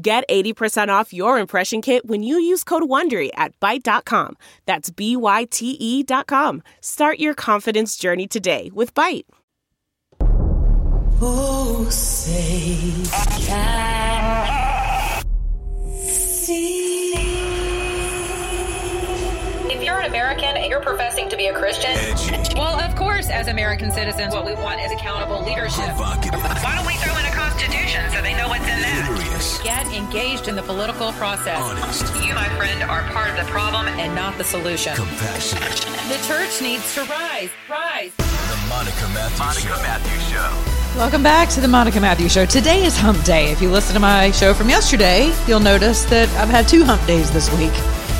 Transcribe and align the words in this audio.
Get 0.00 0.22
80% 0.28 0.88
off 0.90 1.12
your 1.12 1.38
impression 1.40 1.82
kit 1.82 2.06
when 2.06 2.22
you 2.22 2.38
use 2.38 2.62
code 2.62 2.84
WONDERY 2.84 3.30
at 3.34 3.58
Byte.com. 3.58 4.36
That's 4.64 4.90
B-Y-T-E 4.90 6.02
dot 6.04 6.28
com. 6.28 6.62
Start 6.80 7.18
your 7.18 7.34
confidence 7.34 7.96
journey 7.96 8.28
today 8.28 8.70
with 8.72 8.94
Byte. 8.94 9.24
Oh, 11.20 11.88
say 11.90 12.92
can 13.42 14.68
see. 15.96 17.14
If 19.66 19.82
you're 19.82 19.98
an 19.98 20.06
American 20.06 20.56
and 20.56 20.70
you're 20.70 20.80
professing 20.80 21.28
to 21.28 21.36
be 21.36 21.46
a 21.46 21.54
Christian, 21.54 21.96
Well, 22.56 22.78
of 22.78 22.94
course, 22.94 23.30
as 23.30 23.48
American 23.48 23.90
citizens, 23.90 24.32
what 24.32 24.46
we 24.46 24.54
want 24.54 24.80
is 24.80 24.92
accountable 24.92 25.44
leadership. 25.44 25.88
Why 25.98 26.74
don't 26.76 26.86
we 26.86 26.94
throw 26.94 27.18
in 27.18 27.24
a 27.26 27.34
constitution 27.34 28.08
so 28.12 28.22
they 28.22 28.34
know 28.36 28.46
what's 28.48 28.62
in 28.62 28.80
that? 28.80 29.17
Hilarious, 29.38 29.62
Get 29.62 29.86
engaged 29.94 30.48
in 30.48 30.56
the 30.56 30.62
political 30.62 31.12
process. 31.12 31.58
honest, 31.60 32.14
You, 32.24 32.34
my 32.34 32.48
friend, 32.56 32.82
are 32.82 33.02
part 33.12 33.30
of 33.30 33.36
the 33.36 33.50
problem 33.50 33.86
and 33.86 34.14
not 34.14 34.36
the 34.38 34.44
solution. 34.44 34.94
compassionate. 34.94 35.62
The 36.08 36.18
church 36.26 36.60
needs 36.62 36.94
to 36.94 37.02
rise. 37.04 37.50
Rise. 37.68 38.12
The 38.16 38.56
Monica 38.68 39.08
Matthews 39.14 40.28
Show. 40.30 40.50
Welcome 40.96 41.22
back 41.22 41.48
to 41.50 41.60
the 41.60 41.68
Monica 41.68 42.00
Matthews 42.00 42.32
Show. 42.32 42.46
Today 42.46 42.84
is 42.84 42.96
hump 42.96 43.22
day. 43.24 43.50
If 43.52 43.62
you 43.62 43.70
listen 43.70 43.94
to 43.94 44.00
my 44.00 44.30
show 44.32 44.54
from 44.54 44.68
yesterday, 44.68 45.32
you'll 45.46 45.60
notice 45.60 46.04
that 46.06 46.28
I've 46.30 46.48
had 46.48 46.66
two 46.66 46.84
hump 46.84 47.04
days 47.06 47.30
this 47.30 47.48
week. 47.52 47.72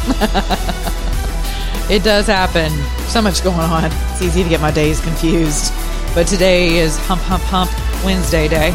it 1.91 2.05
does 2.05 2.27
happen. 2.27 2.71
So 3.09 3.21
much 3.23 3.43
going 3.43 3.59
on. 3.59 3.85
It's 4.13 4.23
easy 4.23 4.43
to 4.43 4.49
get 4.49 4.61
my 4.61 4.71
days 4.71 5.01
confused. 5.01 5.73
But 6.15 6.27
today 6.27 6.77
is 6.79 6.97
hump, 6.99 7.23
hump, 7.23 7.43
hump 7.45 7.71
Wednesday 8.05 8.49
day. 8.49 8.75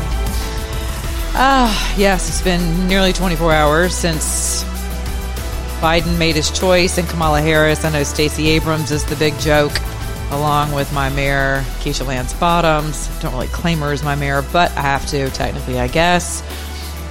Ah, 1.36 1.96
yes, 1.98 2.30
it's 2.30 2.42
been 2.44 2.88
nearly 2.88 3.12
24 3.12 3.54
hours 3.54 3.96
since 3.96 4.64
Biden 5.82 6.18
made 6.20 6.36
his 6.36 6.52
choice 6.52 7.00
and 7.00 7.10
Kamala 7.10 7.42
Harris. 7.42 7.84
I 7.84 7.92
know 7.92 8.04
Stacey 8.04 8.50
Abrams 8.50 8.92
is 8.92 9.04
the 9.06 9.16
big 9.16 9.38
joke, 9.40 9.74
along 10.30 10.74
with 10.74 10.94
my 10.94 11.10
mayor, 11.10 11.62
Keisha 11.80 12.06
Lance 12.06 12.34
Bottoms. 12.34 13.08
Don't 13.20 13.34
really 13.34 13.48
claim 13.48 13.80
her 13.80 13.92
as 13.92 14.04
my 14.04 14.14
mayor, 14.14 14.44
but 14.54 14.72
I 14.78 14.82
have 14.82 15.08
to, 15.08 15.28
technically, 15.32 15.80
I 15.80 15.88
guess. 15.88 16.44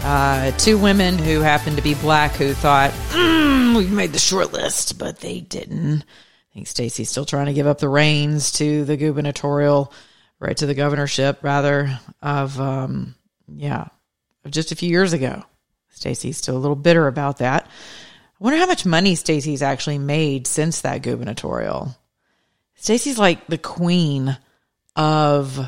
Uh, 0.05 0.53
two 0.53 0.79
women 0.79 1.19
who 1.19 1.41
happened 1.41 1.77
to 1.77 1.83
be 1.83 1.95
black 1.95 2.33
who 2.33 2.55
thought, 2.55 2.93
mm, 3.11 3.77
we've 3.77 3.93
made 3.93 4.13
the 4.13 4.21
short 4.21 4.53
list, 4.53 4.99
but 5.01 5.19
they 5.19 5.41
didn't. 5.41 6.03
I 6.03 6.55
think 6.55 6.69
Stacey's 6.69 7.11
still 7.11 7.25
trying 7.25 7.47
to 7.47 7.53
give 7.55 7.67
up 7.67 7.79
the 7.79 7.89
reins 7.89 8.53
to 8.53 8.85
the 8.85 8.97
gubernatorial, 8.97 9.93
right 10.39 10.57
to 10.57 10.67
the 10.67 10.75
governorship, 10.75 11.43
rather, 11.43 11.99
of, 12.23 12.61
um, 12.61 13.17
yeah, 13.49 13.89
of 14.45 14.51
just 14.51 14.73
a 14.73 14.77
few 14.77 14.89
years 14.89 15.13
ago. 15.13 15.45
Stacy's 15.91 16.39
still 16.39 16.57
a 16.57 16.59
little 16.59 16.77
bitter 16.77 17.07
about 17.07 17.39
that. 17.39 17.67
I 17.67 18.45
wonder 18.45 18.59
how 18.59 18.67
much 18.67 18.85
money 18.85 19.15
Stacy's 19.15 19.63
actually 19.63 19.99
made 19.99 20.47
since 20.47 20.81
that 20.81 21.03
gubernatorial. 21.03 21.97
Stacy's 22.75 23.19
like 23.19 23.47
the 23.47 23.59
queen 23.59 24.37
of, 24.97 25.59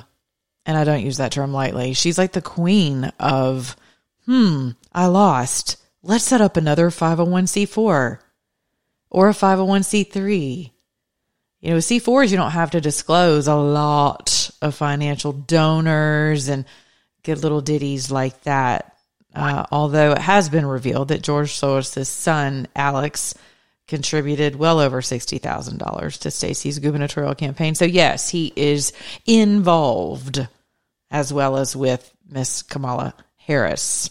and 0.66 0.76
I 0.76 0.84
don't 0.84 1.04
use 1.04 1.18
that 1.18 1.32
term 1.32 1.52
lightly. 1.52 1.92
She's 1.92 2.18
like 2.18 2.32
the 2.32 2.42
queen 2.42 3.04
of, 3.20 3.76
hmm, 4.26 4.70
I 4.92 5.06
lost. 5.06 5.76
Let's 6.02 6.24
set 6.24 6.40
up 6.40 6.56
another 6.56 6.90
501c4 6.90 8.18
or 9.10 9.28
a 9.28 9.32
501c3. 9.32 10.70
You 11.60 11.70
know, 11.70 11.76
C4s, 11.76 12.30
you 12.30 12.36
don't 12.36 12.50
have 12.50 12.72
to 12.72 12.80
disclose 12.80 13.46
a 13.46 13.54
lot 13.54 14.50
of 14.60 14.74
financial 14.74 15.32
donors 15.32 16.48
and 16.48 16.64
get 17.24 17.38
little 17.38 17.60
ditties 17.60 18.10
like 18.10 18.40
that. 18.44 18.96
Uh, 19.34 19.66
although 19.72 20.12
it 20.12 20.18
has 20.18 20.48
been 20.48 20.64
revealed 20.64 21.08
that 21.08 21.22
George 21.22 21.50
Soros' 21.50 22.06
son, 22.06 22.68
Alex, 22.76 23.34
contributed 23.88 24.54
well 24.54 24.78
over 24.78 25.00
$60,000 25.00 26.18
to 26.20 26.30
Stacey's 26.30 26.78
gubernatorial 26.78 27.34
campaign. 27.34 27.74
So, 27.74 27.84
yes, 27.84 28.30
he 28.30 28.52
is 28.54 28.92
involved 29.26 30.46
as 31.10 31.32
well 31.32 31.56
as 31.56 31.74
with 31.74 32.12
Miss 32.28 32.62
Kamala 32.62 33.14
Harris. 33.36 34.10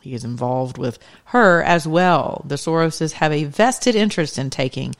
He 0.00 0.14
is 0.14 0.24
involved 0.24 0.78
with 0.78 0.98
her 1.26 1.62
as 1.62 1.86
well. 1.86 2.42
The 2.46 2.56
Soroses 2.56 3.12
have 3.12 3.32
a 3.32 3.44
vested 3.44 3.94
interest 3.94 4.38
in 4.38 4.50
taking 4.50 4.94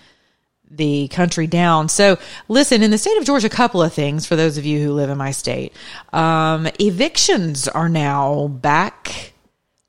the 0.70 1.08
country 1.08 1.46
down. 1.46 1.88
So, 1.88 2.18
listen, 2.48 2.82
in 2.82 2.90
the 2.90 2.98
state 2.98 3.18
of 3.18 3.24
Georgia, 3.24 3.48
a 3.48 3.50
couple 3.50 3.82
of 3.82 3.92
things 3.92 4.26
for 4.26 4.36
those 4.36 4.56
of 4.56 4.64
you 4.64 4.80
who 4.82 4.92
live 4.92 5.10
in 5.10 5.18
my 5.18 5.32
state. 5.32 5.72
Um, 6.12 6.68
evictions 6.78 7.66
are 7.68 7.88
now 7.88 8.48
back 8.48 9.32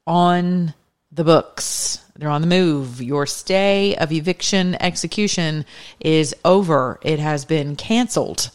on 0.08 0.74
the 1.12 1.24
books. 1.24 2.04
They're 2.16 2.30
on 2.30 2.42
the 2.42 2.48
move. 2.48 3.02
Your 3.02 3.26
stay 3.26 3.96
of 3.96 4.12
eviction 4.12 4.76
execution 4.82 5.66
is 6.00 6.36
over. 6.46 7.00
It 7.02 7.20
has 7.20 7.46
been 7.46 7.76
canceled. 7.76 8.52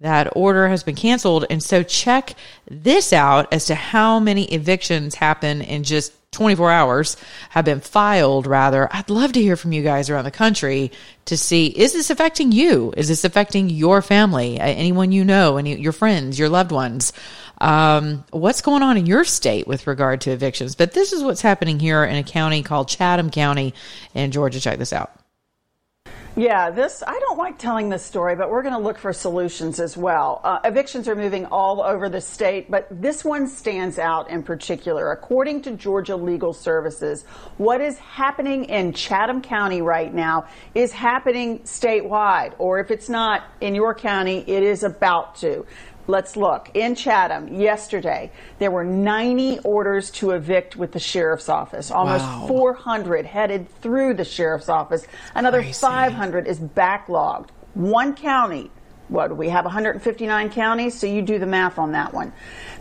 That 0.00 0.36
order 0.36 0.68
has 0.68 0.82
been 0.82 0.96
canceled. 0.96 1.46
And 1.48 1.62
so 1.62 1.82
check 1.82 2.34
this 2.68 3.12
out 3.12 3.52
as 3.52 3.66
to 3.66 3.74
how 3.74 4.20
many 4.20 4.44
evictions 4.46 5.14
happen 5.14 5.62
in 5.62 5.84
just 5.84 6.12
24 6.34 6.70
hours 6.70 7.16
have 7.50 7.64
been 7.64 7.80
filed 7.80 8.46
rather. 8.46 8.88
I'd 8.92 9.08
love 9.08 9.32
to 9.32 9.42
hear 9.42 9.56
from 9.56 9.72
you 9.72 9.82
guys 9.82 10.10
around 10.10 10.24
the 10.24 10.30
country 10.30 10.92
to 11.26 11.36
see 11.36 11.66
is 11.66 11.92
this 11.92 12.10
affecting 12.10 12.52
you? 12.52 12.92
Is 12.96 13.08
this 13.08 13.24
affecting 13.24 13.70
your 13.70 14.02
family? 14.02 14.60
Anyone 14.60 15.12
you 15.12 15.24
know, 15.24 15.56
any 15.56 15.76
your 15.76 15.92
friends, 15.92 16.38
your 16.38 16.48
loved 16.48 16.72
ones? 16.72 17.12
Um, 17.58 18.24
what's 18.30 18.60
going 18.60 18.82
on 18.82 18.96
in 18.96 19.06
your 19.06 19.24
state 19.24 19.66
with 19.66 19.86
regard 19.86 20.20
to 20.22 20.30
evictions? 20.30 20.74
But 20.74 20.92
this 20.92 21.12
is 21.12 21.22
what's 21.22 21.40
happening 21.40 21.80
here 21.80 22.04
in 22.04 22.16
a 22.16 22.24
county 22.24 22.62
called 22.62 22.88
Chatham 22.88 23.30
County 23.30 23.72
in 24.12 24.32
Georgia. 24.32 24.60
Check 24.60 24.78
this 24.78 24.92
out. 24.92 25.23
Yeah, 26.36 26.70
this, 26.70 27.00
I 27.06 27.16
don't 27.20 27.38
like 27.38 27.58
telling 27.58 27.90
this 27.90 28.04
story, 28.04 28.34
but 28.34 28.50
we're 28.50 28.62
going 28.62 28.74
to 28.74 28.80
look 28.80 28.98
for 28.98 29.12
solutions 29.12 29.78
as 29.78 29.96
well. 29.96 30.40
Uh, 30.42 30.58
evictions 30.64 31.06
are 31.06 31.14
moving 31.14 31.46
all 31.46 31.80
over 31.80 32.08
the 32.08 32.20
state, 32.20 32.68
but 32.68 32.88
this 32.90 33.24
one 33.24 33.46
stands 33.46 34.00
out 34.00 34.30
in 34.30 34.42
particular. 34.42 35.12
According 35.12 35.62
to 35.62 35.76
Georgia 35.76 36.16
Legal 36.16 36.52
Services, 36.52 37.22
what 37.56 37.80
is 37.80 37.98
happening 37.98 38.64
in 38.64 38.92
Chatham 38.92 39.42
County 39.42 39.80
right 39.80 40.12
now 40.12 40.48
is 40.74 40.90
happening 40.90 41.60
statewide, 41.60 42.54
or 42.58 42.80
if 42.80 42.90
it's 42.90 43.08
not 43.08 43.44
in 43.60 43.76
your 43.76 43.94
county, 43.94 44.38
it 44.38 44.64
is 44.64 44.82
about 44.82 45.36
to. 45.36 45.64
Let's 46.06 46.36
look. 46.36 46.70
In 46.74 46.94
Chatham, 46.94 47.48
yesterday, 47.48 48.30
there 48.58 48.70
were 48.70 48.84
90 48.84 49.60
orders 49.60 50.10
to 50.12 50.32
evict 50.32 50.76
with 50.76 50.92
the 50.92 50.98
sheriff's 50.98 51.48
office. 51.48 51.90
Almost 51.90 52.24
Wow. 52.24 52.44
400 52.46 53.24
headed 53.24 53.68
through 53.80 54.14
the 54.14 54.24
sheriff's 54.24 54.68
office. 54.68 55.06
Another 55.34 55.60
Crazy. 55.62 55.72
500 55.72 56.46
is 56.46 56.60
backlogged. 56.60 57.48
One 57.72 58.14
county. 58.14 58.70
What 59.08 59.28
do 59.28 59.34
we 59.34 59.48
have 59.50 59.64
159 59.64 60.50
counties? 60.50 60.98
So 60.98 61.06
you 61.06 61.22
do 61.22 61.38
the 61.38 61.46
math 61.46 61.78
on 61.78 61.92
that 61.92 62.12
one. 62.14 62.32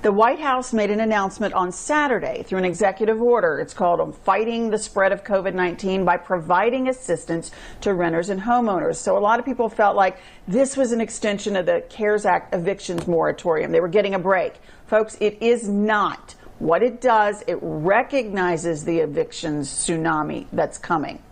The 0.03 0.11
White 0.11 0.41
House 0.41 0.73
made 0.73 0.91
an 0.91 0.99
announcement 0.99 1.53
on 1.53 1.71
Saturday 1.71 2.43
through 2.43 2.57
an 2.57 2.65
executive 2.65 3.21
order. 3.21 3.61
It's 3.61 3.73
called 3.73 4.13
Fighting 4.17 4.69
the 4.69 4.77
Spread 4.77 5.13
of 5.13 5.23
COVID 5.23 5.53
19 5.53 6.03
by 6.03 6.17
providing 6.17 6.89
assistance 6.89 7.51
to 7.79 7.93
renters 7.93 8.27
and 8.27 8.41
homeowners. 8.41 8.97
So 8.97 9.17
a 9.17 9.21
lot 9.23 9.39
of 9.39 9.45
people 9.45 9.69
felt 9.69 9.95
like 9.95 10.17
this 10.45 10.75
was 10.75 10.91
an 10.91 10.99
extension 10.99 11.55
of 11.55 11.67
the 11.67 11.85
CARES 11.87 12.25
Act 12.25 12.53
evictions 12.53 13.07
moratorium. 13.07 13.71
They 13.71 13.79
were 13.79 13.87
getting 13.87 14.13
a 14.13 14.19
break. 14.19 14.55
Folks, 14.87 15.15
it 15.21 15.41
is 15.41 15.69
not. 15.69 16.35
What 16.59 16.83
it 16.83 16.99
does, 16.99 17.41
it 17.47 17.59
recognizes 17.61 18.83
the 18.83 18.99
evictions 18.99 19.69
tsunami 19.69 20.47
that's 20.51 20.77
coming. 20.77 21.23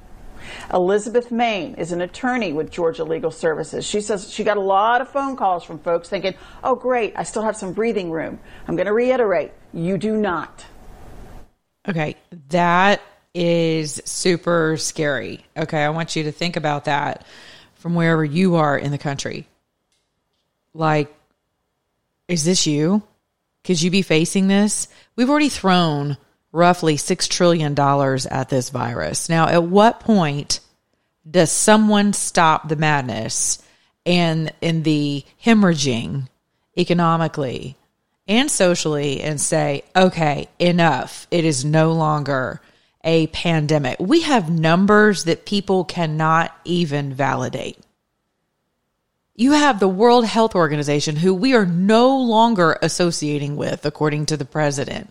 Elizabeth 0.73 1.31
Main 1.31 1.75
is 1.75 1.91
an 1.91 2.01
attorney 2.01 2.53
with 2.53 2.71
Georgia 2.71 3.03
Legal 3.03 3.31
Services. 3.31 3.85
She 3.85 4.01
says 4.01 4.31
she 4.31 4.43
got 4.43 4.57
a 4.57 4.61
lot 4.61 5.01
of 5.01 5.09
phone 5.09 5.35
calls 5.35 5.63
from 5.63 5.79
folks 5.79 6.09
thinking, 6.09 6.33
oh, 6.63 6.75
great, 6.75 7.13
I 7.15 7.23
still 7.23 7.43
have 7.43 7.55
some 7.55 7.73
breathing 7.73 8.11
room. 8.11 8.39
I'm 8.67 8.75
going 8.75 8.87
to 8.87 8.93
reiterate, 8.93 9.51
you 9.73 9.97
do 9.97 10.15
not. 10.15 10.65
Okay, 11.87 12.15
that 12.49 13.01
is 13.33 14.01
super 14.05 14.77
scary. 14.77 15.45
Okay, 15.57 15.83
I 15.83 15.89
want 15.89 16.15
you 16.15 16.23
to 16.23 16.31
think 16.31 16.55
about 16.55 16.85
that 16.85 17.25
from 17.75 17.95
wherever 17.95 18.23
you 18.23 18.55
are 18.55 18.77
in 18.77 18.91
the 18.91 18.97
country. 18.97 19.47
Like, 20.73 21.13
is 22.27 22.45
this 22.45 22.67
you? 22.67 23.03
Could 23.63 23.81
you 23.81 23.91
be 23.91 24.01
facing 24.01 24.47
this? 24.47 24.87
We've 25.15 25.29
already 25.29 25.49
thrown 25.49 26.17
roughly 26.51 26.97
$6 26.97 27.29
trillion 27.29 27.77
at 27.79 28.49
this 28.49 28.69
virus. 28.69 29.29
Now, 29.29 29.47
at 29.47 29.63
what 29.63 29.99
point 29.99 30.59
does 31.29 31.51
someone 31.51 32.13
stop 32.13 32.67
the 32.67 32.75
madness 32.75 33.61
and 34.05 34.51
in 34.61 34.83
the 34.83 35.23
hemorrhaging 35.43 36.27
economically 36.77 37.75
and 38.27 38.49
socially 38.49 39.21
and 39.21 39.39
say, 39.39 39.83
okay, 39.95 40.47
enough. 40.59 41.27
It 41.31 41.45
is 41.45 41.65
no 41.65 41.93
longer 41.93 42.61
a 43.03 43.27
pandemic. 43.27 43.99
We 43.99 44.21
have 44.21 44.49
numbers 44.49 45.25
that 45.25 45.45
people 45.45 45.83
cannot 45.83 46.55
even 46.63 47.13
validate. 47.13 47.77
You 49.35 49.53
have 49.53 49.79
the 49.79 49.87
World 49.87 50.25
Health 50.25 50.55
Organization, 50.55 51.15
who 51.15 51.33
we 51.33 51.55
are 51.55 51.65
no 51.65 52.17
longer 52.17 52.77
associating 52.81 53.55
with, 53.55 53.85
according 53.85 54.27
to 54.27 54.37
the 54.37 54.45
president. 54.45 55.09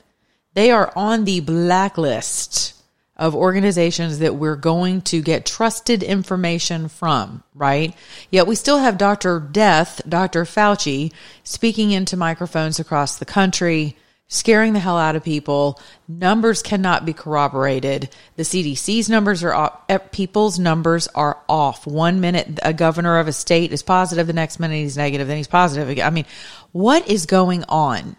They 0.55 0.71
are 0.71 0.93
on 0.97 1.25
the 1.25 1.41
blacklist 1.41 2.75
of 3.21 3.35
organizations 3.35 4.19
that 4.21 4.35
we're 4.35 4.57
going 4.57 5.03
to 5.03 5.21
get 5.21 5.45
trusted 5.45 6.03
information 6.03 6.89
from, 6.89 7.43
right? 7.55 7.95
Yet 8.31 8.47
we 8.47 8.55
still 8.55 8.79
have 8.79 8.97
Dr. 8.97 9.39
Death, 9.39 10.01
Dr. 10.09 10.45
Fauci, 10.45 11.13
speaking 11.45 11.91
into 11.91 12.17
microphones 12.17 12.81
across 12.81 13.17
the 13.17 13.27
country, 13.27 13.95
scaring 14.27 14.73
the 14.73 14.79
hell 14.79 14.97
out 14.97 15.17
of 15.17 15.23
people. 15.23 15.79
Numbers 16.09 16.63
cannot 16.63 17.05
be 17.05 17.13
corroborated. 17.13 18.09
The 18.37 18.43
CDC's 18.43 19.11
numbers 19.11 19.45
are 19.45 19.53
off. 19.53 19.83
Eh, 19.91 19.99
people's 19.99 20.59
numbers 20.59 21.07
are 21.09 21.39
off. 21.47 21.87
One 21.87 22.21
minute, 22.21 22.59
a 22.63 22.73
governor 22.73 23.19
of 23.19 23.29
a 23.29 23.33
state 23.33 23.71
is 23.71 23.83
positive, 23.83 24.27
the 24.27 24.33
next 24.33 24.59
minute 24.59 24.77
he's 24.77 24.97
negative, 24.97 25.29
then 25.29 25.37
he's 25.37 25.47
positive. 25.47 25.91
Again. 25.91 26.07
I 26.07 26.11
mean, 26.11 26.27
what 26.73 27.07
is 27.07 27.27
going 27.27 27.65
on? 27.69 28.17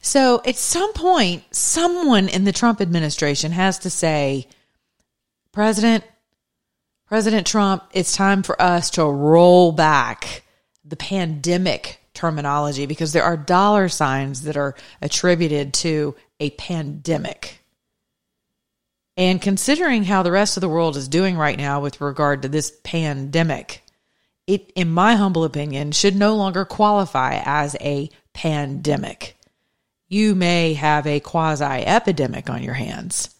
So 0.00 0.42
at 0.44 0.56
some 0.56 0.92
point, 0.92 1.44
someone 1.54 2.28
in 2.28 2.44
the 2.44 2.52
Trump 2.52 2.80
administration 2.80 3.52
has 3.52 3.78
to 3.80 3.90
say, 3.90 4.48
President, 5.52 6.04
President 7.06 7.46
Trump, 7.46 7.84
it's 7.92 8.16
time 8.16 8.42
for 8.42 8.60
us 8.60 8.90
to 8.90 9.04
roll 9.04 9.72
back 9.72 10.42
the 10.84 10.96
pandemic 10.96 12.00
terminology 12.12 12.86
because 12.86 13.12
there 13.12 13.24
are 13.24 13.36
dollar 13.36 13.88
signs 13.88 14.42
that 14.42 14.56
are 14.56 14.74
attributed 15.02 15.74
to 15.74 16.14
a 16.40 16.50
pandemic. 16.50 17.60
And 19.16 19.40
considering 19.40 20.04
how 20.04 20.22
the 20.22 20.32
rest 20.32 20.56
of 20.56 20.60
the 20.60 20.68
world 20.68 20.96
is 20.96 21.08
doing 21.08 21.36
right 21.36 21.56
now 21.56 21.80
with 21.80 22.00
regard 22.00 22.42
to 22.42 22.48
this 22.48 22.72
pandemic, 22.82 23.82
it, 24.46 24.72
in 24.74 24.90
my 24.90 25.14
humble 25.14 25.44
opinion, 25.44 25.92
should 25.92 26.16
no 26.16 26.34
longer 26.34 26.64
qualify 26.64 27.40
as 27.44 27.76
a 27.80 28.10
pandemic. 28.32 29.36
You 30.14 30.36
may 30.36 30.74
have 30.74 31.08
a 31.08 31.18
quasi 31.18 31.64
epidemic 31.64 32.48
on 32.48 32.62
your 32.62 32.74
hands, 32.74 33.34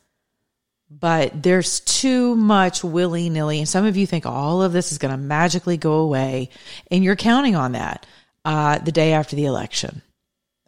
but 0.91 1.41
there's 1.41 1.79
too 1.79 2.35
much 2.35 2.83
willy 2.83 3.31
nilly. 3.31 3.61
And 3.61 3.69
some 3.69 3.85
of 3.85 3.97
you 3.97 4.09
think 4.09 4.27
all 4.27 4.61
of 4.61 4.73
this 4.73 4.91
is 4.91 4.99
going 4.99 5.13
to 5.13 5.17
magically 5.17 5.77
go 5.77 6.01
away, 6.01 6.51
and 6.91 7.05
you're 7.05 7.15
counting 7.15 7.55
on 7.55 7.73
that 7.73 8.07
uh, 8.45 8.79
the 8.79 8.91
day 8.91 9.13
after 9.13 9.37
the 9.37 9.45
election. 9.45 10.03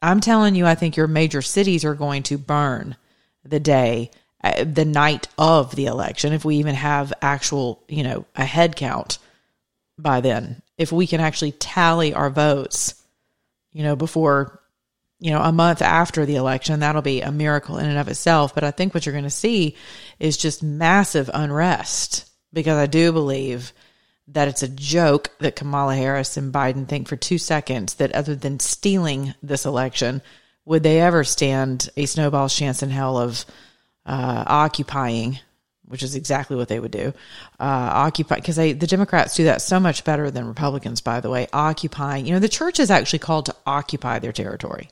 I'm 0.00 0.20
telling 0.20 0.54
you, 0.54 0.64
I 0.64 0.76
think 0.76 0.96
your 0.96 1.08
major 1.08 1.42
cities 1.42 1.84
are 1.84 1.96
going 1.96 2.22
to 2.22 2.38
burn 2.38 2.94
the 3.42 3.58
day, 3.58 4.12
uh, 4.44 4.62
the 4.62 4.84
night 4.84 5.26
of 5.36 5.74
the 5.74 5.86
election, 5.86 6.32
if 6.32 6.44
we 6.44 6.58
even 6.58 6.76
have 6.76 7.12
actual, 7.20 7.82
you 7.88 8.04
know, 8.04 8.26
a 8.36 8.44
head 8.44 8.76
count 8.76 9.18
by 9.98 10.20
then. 10.20 10.62
If 10.78 10.92
we 10.92 11.08
can 11.08 11.20
actually 11.20 11.50
tally 11.50 12.14
our 12.14 12.30
votes, 12.30 12.94
you 13.72 13.82
know, 13.82 13.96
before, 13.96 14.62
you 15.18 15.30
know, 15.30 15.40
a 15.40 15.52
month 15.52 15.80
after 15.82 16.26
the 16.26 16.36
election, 16.36 16.80
that'll 16.80 17.02
be 17.02 17.22
a 17.22 17.32
miracle 17.32 17.78
in 17.78 17.86
and 17.86 17.98
of 17.98 18.08
itself. 18.08 18.54
But 18.54 18.64
I 18.64 18.70
think 18.70 18.92
what 18.92 19.06
you're 19.06 19.14
going 19.14 19.24
to 19.24 19.30
see 19.30 19.76
is 20.18 20.36
just 20.36 20.62
massive 20.62 21.30
unrest 21.32 22.28
because 22.52 22.76
I 22.76 22.86
do 22.86 23.12
believe 23.12 23.72
that 24.28 24.48
it's 24.48 24.62
a 24.62 24.68
joke 24.68 25.30
that 25.40 25.56
Kamala 25.56 25.94
Harris 25.94 26.36
and 26.36 26.52
Biden 26.52 26.88
think 26.88 27.08
for 27.08 27.16
two 27.16 27.38
seconds 27.38 27.94
that 27.94 28.12
other 28.12 28.34
than 28.34 28.60
stealing 28.60 29.34
this 29.42 29.64
election, 29.64 30.20
would 30.64 30.82
they 30.82 31.00
ever 31.00 31.22
stand 31.22 31.88
a 31.96 32.06
snowball's 32.06 32.54
chance 32.54 32.82
in 32.82 32.90
hell 32.90 33.18
of 33.18 33.44
uh, 34.04 34.44
occupying, 34.46 35.38
which 35.84 36.02
is 36.02 36.16
exactly 36.16 36.56
what 36.56 36.68
they 36.68 36.80
would 36.80 36.90
do, 36.90 37.14
uh, 37.60 37.90
occupy 37.92 38.36
because 38.36 38.56
the 38.56 38.74
Democrats 38.74 39.36
do 39.36 39.44
that 39.44 39.62
so 39.62 39.78
much 39.78 40.02
better 40.04 40.30
than 40.30 40.48
Republicans. 40.48 41.00
By 41.00 41.20
the 41.20 41.30
way, 41.30 41.46
occupying. 41.52 42.26
You 42.26 42.32
know, 42.32 42.40
the 42.40 42.48
church 42.48 42.80
is 42.80 42.90
actually 42.90 43.20
called 43.20 43.46
to 43.46 43.56
occupy 43.64 44.18
their 44.18 44.32
territory. 44.32 44.90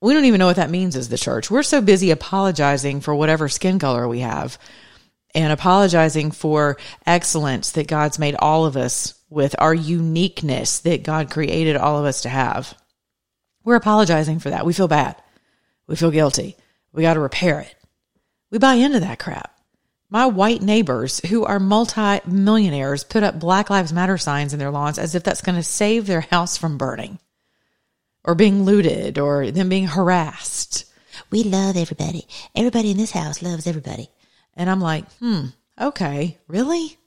We 0.00 0.14
don't 0.14 0.26
even 0.26 0.38
know 0.38 0.46
what 0.46 0.56
that 0.56 0.70
means 0.70 0.94
as 0.94 1.08
the 1.08 1.18
church. 1.18 1.50
We're 1.50 1.62
so 1.64 1.80
busy 1.80 2.10
apologizing 2.10 3.00
for 3.00 3.14
whatever 3.14 3.48
skin 3.48 3.78
color 3.78 4.06
we 4.06 4.20
have 4.20 4.58
and 5.34 5.52
apologizing 5.52 6.30
for 6.30 6.78
excellence 7.04 7.72
that 7.72 7.88
God's 7.88 8.18
made 8.18 8.36
all 8.38 8.64
of 8.64 8.76
us 8.76 9.14
with, 9.28 9.56
our 9.58 9.74
uniqueness 9.74 10.80
that 10.80 11.02
God 11.02 11.30
created 11.30 11.76
all 11.76 11.98
of 11.98 12.04
us 12.04 12.22
to 12.22 12.28
have. 12.28 12.74
We're 13.64 13.74
apologizing 13.74 14.38
for 14.38 14.50
that. 14.50 14.64
We 14.64 14.72
feel 14.72 14.88
bad. 14.88 15.16
We 15.86 15.96
feel 15.96 16.10
guilty. 16.10 16.56
We 16.92 17.02
got 17.02 17.14
to 17.14 17.20
repair 17.20 17.60
it. 17.60 17.74
We 18.50 18.58
buy 18.58 18.74
into 18.74 19.00
that 19.00 19.18
crap. 19.18 19.54
My 20.10 20.26
white 20.26 20.62
neighbors 20.62 21.20
who 21.28 21.44
are 21.44 21.60
multi-millionaires 21.60 23.04
put 23.04 23.22
up 23.22 23.38
Black 23.38 23.68
Lives 23.68 23.92
Matter 23.92 24.16
signs 24.16 24.54
in 24.54 24.58
their 24.58 24.70
lawns 24.70 24.98
as 24.98 25.14
if 25.14 25.22
that's 25.22 25.42
going 25.42 25.56
to 25.56 25.62
save 25.62 26.06
their 26.06 26.22
house 26.22 26.56
from 26.56 26.78
burning 26.78 27.18
or 28.28 28.34
being 28.34 28.64
looted 28.64 29.18
or 29.18 29.50
them 29.50 29.70
being 29.70 29.86
harassed. 29.86 30.84
We 31.30 31.44
love 31.44 31.78
everybody. 31.78 32.28
Everybody 32.54 32.90
in 32.90 32.98
this 32.98 33.12
house 33.12 33.40
loves 33.40 33.66
everybody. 33.66 34.10
And 34.54 34.68
I'm 34.68 34.82
like, 34.82 35.10
hmm, 35.12 35.46
okay, 35.80 36.36
really? 36.46 36.98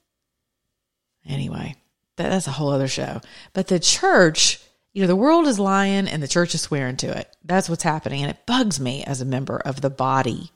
Anyway, 1.23 1.75
that, 2.15 2.29
that's 2.29 2.47
a 2.47 2.51
whole 2.51 2.71
other 2.71 2.87
show. 2.87 3.21
But 3.53 3.67
the 3.67 3.79
church, 3.79 4.59
you 4.93 5.03
know, 5.03 5.07
the 5.07 5.15
world 5.15 5.45
is 5.45 5.59
lying 5.59 6.07
and 6.07 6.23
the 6.23 6.27
church 6.27 6.55
is 6.55 6.61
swearing 6.61 6.97
to 6.97 7.15
it. 7.15 7.31
That's 7.45 7.69
what's 7.69 7.83
happening. 7.83 8.23
And 8.23 8.31
it 8.31 8.47
bugs 8.47 8.79
me 8.79 9.03
as 9.03 9.21
a 9.21 9.25
member 9.25 9.57
of 9.57 9.81
the 9.81 9.91
body 9.91 10.49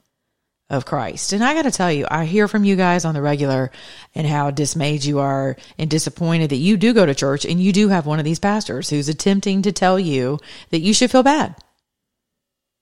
of 0.70 0.86
Christ. 0.86 1.32
And 1.34 1.44
I 1.44 1.54
got 1.54 1.64
to 1.64 1.72
tell 1.72 1.92
you, 1.92 2.08
I 2.10 2.26
hear 2.26 2.48
from 2.48 2.64
you 2.64 2.76
guys 2.76 3.06
on 3.06 3.14
the 3.14 3.22
regular 3.22 3.72
and 4.16 4.26
how 4.26 4.50
dismayed 4.50 5.06
you 5.06 5.20
are 5.20 5.58
and 5.78 5.90
disappointed 5.90 6.50
that 6.50 6.56
you 6.56 6.76
do 6.76 6.94
go 6.94 7.06
to 7.06 7.14
church 7.14 7.46
and 7.46 7.62
you 7.62 7.72
do 7.72 7.90
have 7.90 8.06
one 8.06 8.20
of 8.20 8.26
these 8.26 8.40
pastors 8.40 8.90
who's 8.90 9.10
attempting 9.10 9.62
to 9.62 9.72
tell 9.72 10.00
you 10.00 10.40
that 10.72 10.80
you 10.80 10.94
should 10.94 11.12
feel 11.12 11.24
bad 11.24 11.56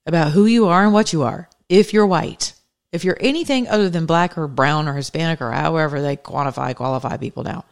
about 0.06 0.32
who 0.32 0.46
you 0.46 0.68
are 0.68 0.84
and 0.84 0.94
what 0.94 1.12
you 1.12 1.24
are 1.24 1.50
if 1.68 1.94
you're 1.94 2.08
white. 2.08 2.54
If 2.94 3.04
you're 3.04 3.18
anything 3.20 3.68
other 3.68 3.90
than 3.90 4.06
black 4.06 4.38
or 4.38 4.48
brown 4.48 4.88
or 4.88 4.94
Hispanic 4.94 5.42
or 5.42 5.52
however 5.52 6.02
they 6.02 6.16
quantify, 6.16 6.76
qualify 6.76 7.18
people 7.18 7.44
now. 7.44 7.66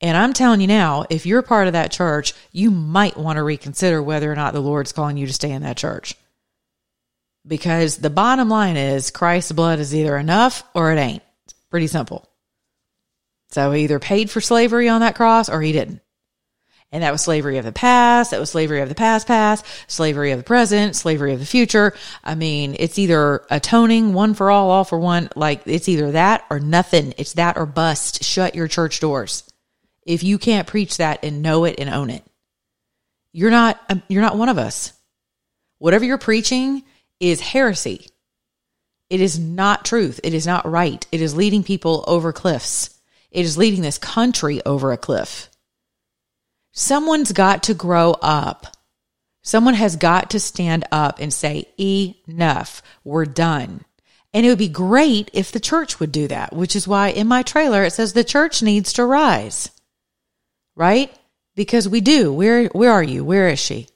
And 0.00 0.16
I'm 0.16 0.32
telling 0.32 0.60
you 0.60 0.66
now, 0.66 1.06
if 1.10 1.26
you're 1.26 1.42
part 1.42 1.66
of 1.66 1.72
that 1.72 1.90
church, 1.90 2.32
you 2.52 2.70
might 2.70 3.16
want 3.16 3.36
to 3.36 3.42
reconsider 3.42 4.02
whether 4.02 4.30
or 4.30 4.36
not 4.36 4.52
the 4.52 4.60
Lord's 4.60 4.92
calling 4.92 5.16
you 5.16 5.26
to 5.26 5.32
stay 5.32 5.50
in 5.50 5.62
that 5.62 5.76
church. 5.76 6.14
Because 7.46 7.98
the 7.98 8.10
bottom 8.10 8.48
line 8.48 8.76
is 8.76 9.10
Christ's 9.10 9.52
blood 9.52 9.78
is 9.78 9.94
either 9.94 10.16
enough 10.16 10.64
or 10.74 10.92
it 10.92 10.98
ain't. 10.98 11.22
It's 11.44 11.54
pretty 11.70 11.86
simple. 11.86 12.28
So 13.50 13.70
he 13.70 13.84
either 13.84 13.98
paid 13.98 14.30
for 14.30 14.40
slavery 14.40 14.88
on 14.88 15.00
that 15.00 15.14
cross 15.14 15.48
or 15.48 15.62
he 15.62 15.72
didn't. 15.72 16.00
And 16.92 17.02
that 17.02 17.12
was 17.12 17.22
slavery 17.22 17.58
of 17.58 17.64
the 17.64 17.72
past. 17.72 18.30
That 18.30 18.40
was 18.40 18.50
slavery 18.50 18.80
of 18.80 18.88
the 18.88 18.94
past, 18.94 19.26
past, 19.26 19.66
slavery 19.88 20.30
of 20.30 20.38
the 20.38 20.44
present, 20.44 20.94
slavery 20.94 21.32
of 21.32 21.40
the 21.40 21.46
future. 21.46 21.94
I 22.22 22.36
mean, 22.36 22.76
it's 22.78 22.98
either 22.98 23.44
atoning 23.50 24.14
one 24.14 24.34
for 24.34 24.50
all, 24.50 24.70
all 24.70 24.84
for 24.84 24.98
one. 24.98 25.28
Like 25.34 25.62
it's 25.66 25.88
either 25.88 26.12
that 26.12 26.44
or 26.48 26.60
nothing. 26.60 27.12
It's 27.18 27.34
that 27.34 27.56
or 27.56 27.66
bust. 27.66 28.22
Shut 28.22 28.54
your 28.54 28.68
church 28.68 29.00
doors. 29.00 29.42
If 30.06 30.22
you 30.22 30.38
can't 30.38 30.68
preach 30.68 30.98
that 30.98 31.24
and 31.24 31.42
know 31.42 31.64
it 31.64 31.76
and 31.78 31.90
own 31.90 32.08
it, 32.10 32.24
you're 33.32 33.50
not, 33.50 33.80
um, 33.90 34.02
you're 34.08 34.22
not 34.22 34.38
one 34.38 34.48
of 34.48 34.58
us. 34.58 34.92
Whatever 35.78 36.04
you're 36.04 36.18
preaching 36.18 36.84
is 37.20 37.40
heresy. 37.40 38.08
It 39.08 39.20
is 39.20 39.38
not 39.38 39.84
truth. 39.84 40.20
It 40.24 40.34
is 40.34 40.46
not 40.46 40.68
right. 40.68 41.06
It 41.12 41.20
is 41.20 41.36
leading 41.36 41.62
people 41.62 42.04
over 42.06 42.32
cliffs. 42.32 42.90
It 43.30 43.44
is 43.44 43.58
leading 43.58 43.82
this 43.82 43.98
country 43.98 44.60
over 44.64 44.92
a 44.92 44.96
cliff. 44.96 45.48
Someone's 46.72 47.32
got 47.32 47.64
to 47.64 47.74
grow 47.74 48.12
up. 48.20 48.66
Someone 49.42 49.74
has 49.74 49.96
got 49.96 50.30
to 50.30 50.40
stand 50.40 50.84
up 50.90 51.20
and 51.20 51.32
say, 51.32 51.68
enough, 51.78 52.82
we're 53.04 53.24
done. 53.24 53.84
And 54.34 54.44
it 54.44 54.48
would 54.48 54.58
be 54.58 54.68
great 54.68 55.30
if 55.32 55.52
the 55.52 55.60
church 55.60 56.00
would 56.00 56.12
do 56.12 56.28
that, 56.28 56.52
which 56.52 56.76
is 56.76 56.88
why 56.88 57.08
in 57.08 57.26
my 57.28 57.42
trailer 57.42 57.84
it 57.84 57.92
says 57.92 58.12
the 58.12 58.24
church 58.24 58.62
needs 58.62 58.92
to 58.94 59.04
rise. 59.04 59.70
Right? 60.74 61.10
Because 61.54 61.88
we 61.88 62.02
do. 62.02 62.32
Where 62.32 62.66
where 62.66 62.90
are 62.90 63.02
you? 63.02 63.24
Where 63.24 63.48
is 63.48 63.58
she? 63.58 63.86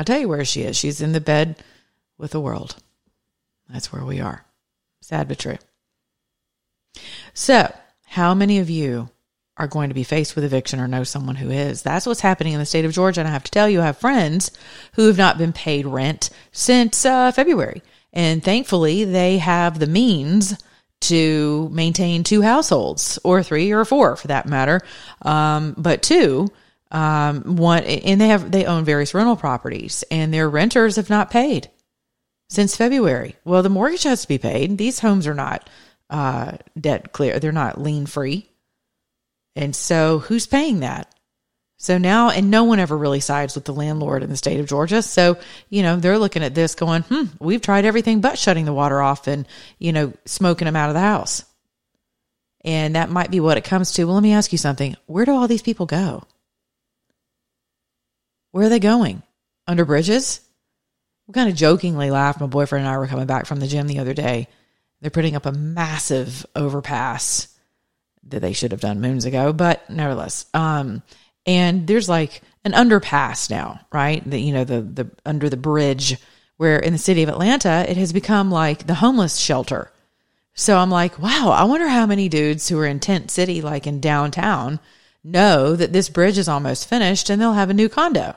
I'll 0.00 0.04
tell 0.04 0.18
you 0.18 0.30
where 0.30 0.46
she 0.46 0.62
is. 0.62 0.78
She's 0.78 1.02
in 1.02 1.12
the 1.12 1.20
bed 1.20 1.62
with 2.16 2.30
the 2.30 2.40
world. 2.40 2.76
That's 3.68 3.92
where 3.92 4.02
we 4.02 4.18
are. 4.18 4.46
Sad 5.02 5.28
but 5.28 5.38
true. 5.38 5.58
So, 7.34 7.70
how 8.06 8.32
many 8.32 8.60
of 8.60 8.70
you 8.70 9.10
are 9.58 9.66
going 9.66 9.90
to 9.90 9.94
be 9.94 10.04
faced 10.04 10.34
with 10.34 10.44
eviction 10.44 10.80
or 10.80 10.88
know 10.88 11.04
someone 11.04 11.36
who 11.36 11.50
is. 11.50 11.82
That's 11.82 12.06
what's 12.06 12.22
happening 12.22 12.54
in 12.54 12.58
the 12.58 12.64
state 12.64 12.86
of 12.86 12.94
Georgia. 12.94 13.20
And 13.20 13.28
I 13.28 13.32
have 13.32 13.44
to 13.44 13.50
tell 13.50 13.68
you, 13.68 13.82
I 13.82 13.86
have 13.86 13.98
friends 13.98 14.50
who 14.94 15.06
have 15.06 15.18
not 15.18 15.36
been 15.36 15.52
paid 15.52 15.84
rent 15.84 16.30
since 16.50 17.04
uh, 17.04 17.30
February. 17.32 17.82
And 18.10 18.42
thankfully, 18.42 19.04
they 19.04 19.36
have 19.36 19.78
the 19.78 19.86
means 19.86 20.56
to 21.00 21.68
maintain 21.72 22.24
two 22.24 22.40
households 22.40 23.18
or 23.22 23.42
three 23.42 23.70
or 23.70 23.84
four 23.84 24.16
for 24.16 24.28
that 24.28 24.46
matter. 24.46 24.80
Um, 25.20 25.74
but 25.76 26.02
two, 26.02 26.48
um, 26.90 27.56
one, 27.56 27.84
and 27.84 28.20
they 28.20 28.28
have, 28.28 28.50
they 28.50 28.64
own 28.64 28.84
various 28.84 29.14
rental 29.14 29.36
properties 29.36 30.04
and 30.10 30.32
their 30.32 30.48
renters 30.48 30.96
have 30.96 31.10
not 31.10 31.30
paid 31.30 31.70
since 32.48 32.76
February. 32.76 33.36
Well, 33.44 33.62
the 33.62 33.68
mortgage 33.68 34.02
has 34.04 34.22
to 34.22 34.28
be 34.28 34.38
paid. 34.38 34.76
These 34.76 34.98
homes 34.98 35.26
are 35.26 35.34
not 35.34 35.68
uh, 36.08 36.52
debt 36.78 37.12
clear. 37.12 37.38
They're 37.38 37.52
not 37.52 37.80
lien 37.80 38.06
free. 38.06 38.48
And 39.54 39.74
so 39.74 40.18
who's 40.18 40.46
paying 40.46 40.80
that? 40.80 41.12
So 41.76 41.96
now, 41.96 42.28
and 42.28 42.50
no 42.50 42.64
one 42.64 42.78
ever 42.78 42.96
really 42.96 43.20
sides 43.20 43.54
with 43.54 43.64
the 43.64 43.72
landlord 43.72 44.22
in 44.22 44.28
the 44.28 44.36
state 44.36 44.60
of 44.60 44.66
Georgia. 44.66 45.00
So, 45.00 45.38
you 45.70 45.82
know, 45.82 45.96
they're 45.96 46.18
looking 46.18 46.42
at 46.42 46.54
this 46.54 46.74
going, 46.74 47.02
hmm, 47.02 47.24
we've 47.38 47.62
tried 47.62 47.86
everything 47.86 48.20
but 48.20 48.38
shutting 48.38 48.66
the 48.66 48.72
water 48.72 49.00
off 49.00 49.26
and, 49.26 49.48
you 49.78 49.92
know, 49.92 50.12
smoking 50.26 50.66
them 50.66 50.76
out 50.76 50.90
of 50.90 50.94
the 50.94 51.00
house. 51.00 51.42
And 52.62 52.96
that 52.96 53.08
might 53.08 53.30
be 53.30 53.40
what 53.40 53.56
it 53.56 53.64
comes 53.64 53.92
to. 53.92 54.04
Well, 54.04 54.14
let 54.14 54.22
me 54.22 54.34
ask 54.34 54.52
you 54.52 54.58
something. 54.58 54.94
Where 55.06 55.24
do 55.24 55.32
all 55.32 55.48
these 55.48 55.62
people 55.62 55.86
go? 55.86 56.24
Where 58.52 58.66
are 58.66 58.70
they 58.70 58.80
going? 58.80 59.22
Under 59.66 59.84
bridges? 59.84 60.40
We 61.26 61.34
kind 61.34 61.48
of 61.48 61.54
jokingly 61.54 62.10
laughed. 62.10 62.40
My 62.40 62.46
boyfriend 62.46 62.84
and 62.84 62.92
I 62.92 62.98
were 62.98 63.06
coming 63.06 63.26
back 63.26 63.46
from 63.46 63.60
the 63.60 63.68
gym 63.68 63.86
the 63.86 64.00
other 64.00 64.14
day. 64.14 64.48
They're 65.00 65.10
putting 65.10 65.36
up 65.36 65.46
a 65.46 65.52
massive 65.52 66.44
overpass 66.54 67.48
that 68.24 68.40
they 68.40 68.52
should 68.52 68.72
have 68.72 68.80
done 68.80 69.00
moons 69.00 69.24
ago, 69.24 69.52
but 69.52 69.88
nevertheless. 69.88 70.46
Um, 70.52 71.02
and 71.46 71.86
there's 71.86 72.08
like 72.08 72.42
an 72.64 72.72
underpass 72.72 73.50
now, 73.50 73.80
right? 73.92 74.28
The 74.28 74.38
you 74.38 74.52
know 74.52 74.64
the 74.64 74.82
the 74.82 75.10
under 75.24 75.48
the 75.48 75.56
bridge 75.56 76.18
where 76.56 76.78
in 76.78 76.92
the 76.92 76.98
city 76.98 77.22
of 77.22 77.28
Atlanta 77.28 77.86
it 77.88 77.96
has 77.96 78.12
become 78.12 78.50
like 78.50 78.86
the 78.86 78.94
homeless 78.94 79.36
shelter. 79.38 79.90
So 80.54 80.76
I'm 80.76 80.90
like, 80.90 81.18
wow, 81.18 81.50
I 81.56 81.64
wonder 81.64 81.88
how 81.88 82.06
many 82.06 82.28
dudes 82.28 82.68
who 82.68 82.78
are 82.78 82.86
in 82.86 83.00
tent 83.00 83.30
city 83.30 83.62
like 83.62 83.86
in 83.86 84.00
downtown 84.00 84.80
know 85.22 85.76
that 85.76 85.92
this 85.92 86.08
bridge 86.08 86.38
is 86.38 86.48
almost 86.48 86.88
finished 86.88 87.30
and 87.30 87.40
they'll 87.40 87.52
have 87.52 87.70
a 87.70 87.74
new 87.74 87.88
condo 87.88 88.34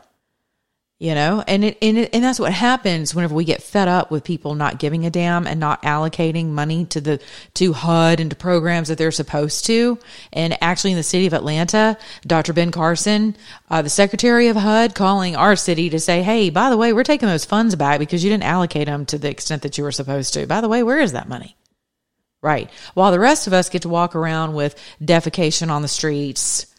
you 1.03 1.13
know? 1.13 1.43
And 1.45 1.65
it, 1.65 1.77
and 1.81 1.97
it, 1.97 2.11
and 2.13 2.23
that's 2.23 2.39
what 2.39 2.53
happens 2.53 3.13
whenever 3.13 3.35
we 3.35 3.43
get 3.43 3.61
fed 3.61 3.89
up 3.89 4.09
with 4.09 4.23
people 4.23 4.55
not 4.55 4.79
giving 4.79 5.05
a 5.05 5.09
damn 5.09 5.45
and 5.45 5.59
not 5.59 5.81
allocating 5.83 6.51
money 6.51 6.85
to 6.85 7.01
the 7.01 7.19
to 7.55 7.73
HUD 7.73 8.21
and 8.21 8.29
to 8.29 8.37
programs 8.37 8.87
that 8.87 8.97
they're 8.97 9.11
supposed 9.11 9.65
to. 9.65 9.99
And 10.31 10.57
actually 10.63 10.91
in 10.91 10.97
the 10.97 11.03
city 11.03 11.27
of 11.27 11.33
Atlanta 11.33 11.97
Dr. 12.25 12.53
Ben 12.53 12.71
Carson 12.71 13.35
uh, 13.69 13.81
the 13.81 13.89
secretary 13.89 14.47
of 14.47 14.55
HUD 14.55 14.95
calling 14.95 15.35
our 15.35 15.57
city 15.57 15.89
to 15.89 15.99
say 15.99 16.23
hey 16.23 16.49
by 16.49 16.69
the 16.69 16.77
way 16.77 16.93
we're 16.93 17.03
taking 17.03 17.27
those 17.27 17.43
funds 17.43 17.75
back 17.75 17.99
because 17.99 18.23
you 18.23 18.29
didn't 18.29 18.43
allocate 18.43 18.85
them 18.85 19.05
to 19.07 19.17
the 19.17 19.29
extent 19.29 19.63
that 19.63 19.77
you 19.77 19.83
were 19.83 19.91
supposed 19.91 20.33
to. 20.35 20.47
By 20.47 20.61
the 20.61 20.69
way 20.69 20.83
where 20.83 21.01
is 21.01 21.11
that 21.11 21.27
money? 21.27 21.57
Right. 22.41 22.69
While 22.93 23.11
the 23.11 23.19
rest 23.19 23.47
of 23.47 23.51
us 23.51 23.67
get 23.67 23.81
to 23.81 23.89
walk 23.89 24.15
around 24.15 24.53
with 24.53 24.81
defecation 25.01 25.69
on 25.69 25.81
the 25.81 25.89
streets 25.89 26.72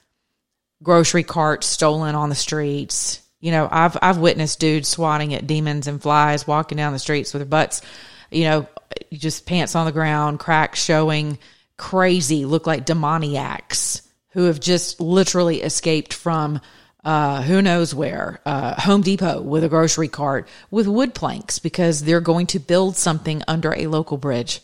grocery 0.85 1.25
carts 1.25 1.67
stolen 1.67 2.15
on 2.15 2.29
the 2.29 2.37
streets 2.37 3.21
you 3.45 3.51
know, 3.51 3.69
I've 3.71 3.99
I've 4.01 4.17
witnessed 4.17 4.59
dudes 4.59 4.89
swatting 4.89 5.35
at 5.35 5.47
demons 5.47 5.87
and 5.87 6.01
flies 6.01 6.47
walking 6.47 6.79
down 6.79 6.95
the 6.95 6.99
streets 6.99 7.35
with 7.35 7.41
their 7.41 7.47
butts, 7.47 7.83
you 8.31 8.45
know, 8.45 8.67
just 9.13 9.45
pants 9.45 9.75
on 9.75 9.85
the 9.85 9.93
ground, 9.93 10.39
cracks 10.39 10.83
showing, 10.83 11.37
crazy, 11.77 12.47
look 12.47 12.67
like 12.67 12.87
demoniacs 12.87 14.01
who 14.31 14.45
have 14.45 14.61
just 14.61 14.99
literally 14.99 15.61
escaped 15.61 16.15
from 16.15 16.59
uh, 17.05 17.43
who 17.43 17.61
knows 17.61 17.95
where, 17.95 18.41
uh, 18.47 18.81
Home 18.81 19.03
Depot 19.03 19.43
with 19.43 19.63
a 19.63 19.69
grocery 19.69 20.09
cart 20.09 20.49
with 20.71 20.89
wood 20.89 21.13
planks 21.15 21.59
because 21.59 22.03
they're 22.03 22.23
going 22.23 22.47
to 22.47 22.59
build 22.59 22.97
something 22.97 23.43
under 23.47 23.75
a 23.75 23.89
local 23.89 24.17
bridge. 24.17 24.63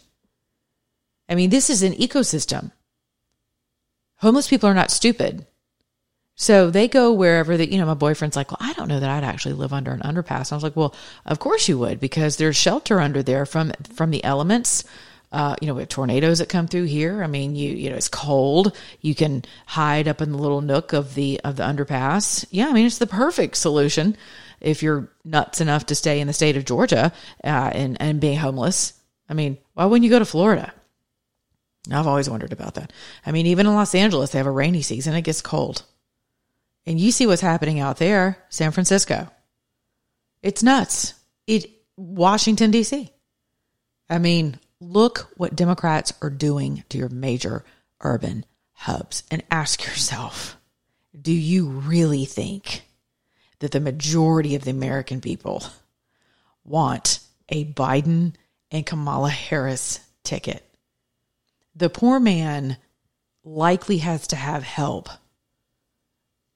I 1.29 1.35
mean, 1.35 1.51
this 1.51 1.69
is 1.69 1.83
an 1.83 1.93
ecosystem. 1.93 2.73
Homeless 4.17 4.49
people 4.49 4.71
are 4.71 4.75
not 4.75 4.91
stupid. 4.91 5.45
So 6.41 6.71
they 6.71 6.89
go 6.89 7.13
wherever 7.13 7.55
that, 7.55 7.69
you 7.69 7.77
know, 7.77 7.85
my 7.85 7.93
boyfriend's 7.93 8.35
like, 8.35 8.51
well, 8.51 8.57
I 8.61 8.73
don't 8.73 8.89
know 8.89 8.99
that 8.99 9.11
I'd 9.11 9.25
actually 9.25 9.53
live 9.53 9.75
under 9.75 9.93
an 9.93 10.01
underpass. 10.01 10.51
I 10.51 10.55
was 10.55 10.63
like, 10.63 10.75
well, 10.75 10.95
of 11.27 11.39
course 11.39 11.69
you 11.69 11.77
would 11.77 12.01
because 12.01 12.39
there's 12.39 12.57
shelter 12.57 12.99
under 12.99 13.23
there 13.23 13.45
from, 13.45 13.73
from 13.93 14.11
the 14.11 14.25
elements. 14.25 14.85
Uh, 15.31 15.55
you 15.61 15.67
know, 15.67 15.75
we 15.75 15.83
have 15.83 15.91
tornadoes 15.91 16.39
that 16.39 16.49
come 16.49 16.67
through 16.67 16.85
here. 16.85 17.23
I 17.23 17.27
mean, 17.27 17.57
you, 17.57 17.73
you 17.73 17.91
know, 17.91 17.97
it's 17.97 18.09
cold. 18.09 18.75
You 19.03 19.15
can 19.15 19.45
hide 19.67 20.09
up 20.09 20.23
in 20.23 20.33
the 20.33 20.39
little 20.39 20.63
nook 20.63 20.95
of 20.95 21.15
the, 21.15 21.43
of 21.45 21.57
the 21.57 21.63
underpass. 21.63 22.47
Yeah. 22.51 22.69
I 22.69 22.73
mean, 22.73 22.87
it's 22.87 22.97
the 22.97 23.07
perfect 23.07 23.57
solution 23.57 24.17
if 24.63 24.83
you're 24.83 25.13
nuts 25.27 25.61
enough 25.61 25.85
to 25.87 25.95
stay 25.95 26.21
in 26.21 26.27
the 26.27 26.33
state 26.33 26.57
of 26.57 26.65
Georgia, 26.65 27.13
uh, 27.45 27.71
and, 27.75 27.99
and 28.01 28.19
being 28.19 28.39
homeless. 28.39 28.95
I 29.29 29.35
mean, 29.35 29.59
why 29.75 29.85
wouldn't 29.85 30.05
you 30.05 30.11
go 30.11 30.19
to 30.19 30.25
Florida? 30.25 30.73
I've 31.93 32.07
always 32.07 32.31
wondered 32.31 32.55
about 32.55 32.77
that. 32.77 32.95
I 33.27 33.31
mean, 33.31 33.45
even 33.45 33.67
in 33.67 33.75
Los 33.75 33.95
Angeles, 33.95 34.31
they 34.31 34.39
have 34.39 34.47
a 34.47 34.51
rainy 34.51 34.81
season. 34.81 35.13
It 35.13 35.21
gets 35.21 35.43
cold. 35.43 35.85
And 36.91 36.99
you 36.99 37.13
see 37.13 37.25
what's 37.25 37.41
happening 37.41 37.79
out 37.79 37.99
there, 37.99 38.37
San 38.49 38.73
Francisco. 38.73 39.29
It's 40.43 40.65
nuts. 40.65 41.15
It 41.47 41.71
Washington 41.97 42.73
D.C. 42.73 43.13
I 44.09 44.19
mean, 44.19 44.59
look 44.81 45.31
what 45.37 45.55
Democrats 45.55 46.13
are 46.21 46.31
doing 46.31 46.83
to 46.89 46.99
your 46.99 47.09
major 47.09 47.65
urban 48.01 48.45
hubs 48.73 49.23
and 49.31 49.45
ask 49.53 49.87
yourself, 49.87 50.57
do 51.17 51.31
you 51.33 51.69
really 51.69 52.25
think 52.25 52.83
that 53.61 53.71
the 53.71 53.79
majority 53.79 54.57
of 54.57 54.65
the 54.65 54.73
American 54.73 55.21
people 55.21 55.63
want 56.65 57.21
a 57.51 57.67
Biden 57.67 58.35
and 58.73 58.85
Kamala 58.85 59.31
Harris 59.31 60.01
ticket? 60.25 60.67
The 61.77 61.89
poor 61.89 62.19
man 62.19 62.79
likely 63.45 63.99
has 63.99 64.27
to 64.27 64.35
have 64.35 64.65
help 64.65 65.09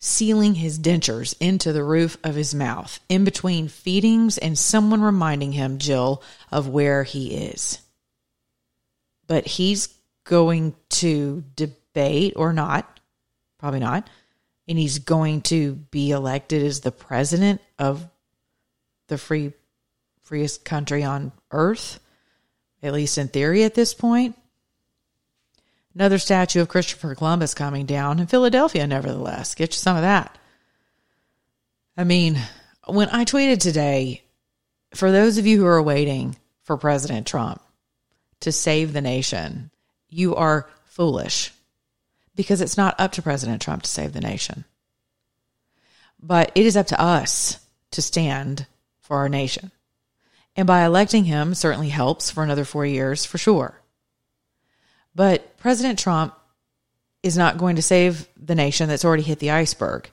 sealing 0.05 0.55
his 0.55 0.79
dentures 0.79 1.35
into 1.41 1.73
the 1.73 1.83
roof 1.83 2.19
of 2.23 2.35
his 2.35 2.55
mouth 2.55 3.01
in 3.09 3.25
between 3.25 3.69
feedings 3.69 4.37
and 4.37 4.59
someone 4.59 5.01
reminding 5.01 5.53
him, 5.53 5.79
Jill, 5.79 6.23
of 6.53 6.69
where 6.69 7.05
he 7.05 7.35
is. 7.35 7.79
But 9.27 9.47
he's 9.47 9.89
going 10.25 10.75
to 10.91 11.43
debate 11.57 12.35
or 12.37 12.53
not, 12.53 13.01
probably 13.59 13.81
not, 13.81 14.11
and 14.69 14.79
he's 14.79 14.99
going 14.99 15.41
to 15.41 15.73
be 15.73 16.11
elected 16.11 16.63
as 16.63 16.81
the 16.81 16.93
president 16.93 17.63
of 17.79 18.07
the 19.09 19.17
free 19.17 19.55
freest 20.23 20.67
country 20.67 21.03
on 21.03 21.33
earth, 21.51 21.99
at 22.83 22.93
least 22.93 23.17
in 23.17 23.29
theory 23.29 23.65
at 23.65 23.75
this 23.75 23.95
point. 23.95 24.37
Another 25.95 26.19
statue 26.19 26.61
of 26.61 26.69
Christopher 26.69 27.15
Columbus 27.15 27.55
coming 27.55 27.87
down 27.87 28.19
in 28.19 28.27
Philadelphia, 28.27 28.87
nevertheless. 28.87 29.55
Get 29.55 29.75
you 29.75 29.79
some 29.79 29.97
of 29.97 30.03
that. 30.03 30.37
I 31.97 32.03
mean, 32.03 32.41
when 32.87 33.09
I 33.11 33.25
tweeted 33.25 33.61
today, 33.61 34.23
for 34.95 35.13
those 35.13 35.39
of 35.39 35.47
you 35.47 35.59
who 35.59 35.67
are 35.67 35.83
waiting 35.83 36.37
for 36.63 36.77
President 36.77 37.27
Trump 37.27 37.63
to 38.41 38.51
save 38.51 38.93
the 38.93 39.01
nation, 39.01 39.71
you 40.09 40.35
are 40.35 40.69
foolish 40.87 41.53
because 42.35 42.61
it's 42.61 42.77
not 42.77 42.99
up 42.99 43.13
to 43.13 43.23
President 43.23 43.63
Trump 43.63 43.83
to 43.83 43.89
save 43.89 44.13
the 44.13 44.21
nation. 44.21 44.65
But 46.21 46.51
it 46.57 46.67
is 46.67 46.77
up 46.77 46.89
to 46.89 47.01
us 47.01 47.61
to 47.93 48.03
stand 48.03 48.67
for 49.01 49.19
our 49.19 49.29
nation. 49.29 49.71
And 50.57 50.67
by 50.67 50.85
electing 50.85 51.25
him 51.25 51.55
certainly 51.55 51.89
helps 51.89 52.31
for 52.31 52.43
another 52.43 52.65
four 52.65 52.87
years 52.87 53.25
for 53.25 53.39
sure. 53.39 53.81
But 55.15 55.57
President 55.59 55.99
Trump 55.99 56.35
is 57.23 57.37
not 57.39 57.59
going 57.59 57.77
to 57.77 57.83
save 57.83 58.29
the 58.37 58.55
nation 58.55 58.89
that's 58.89 59.05
already 59.05 59.23
hit 59.23 59.39
the 59.39 59.51
iceberg. 59.51 60.11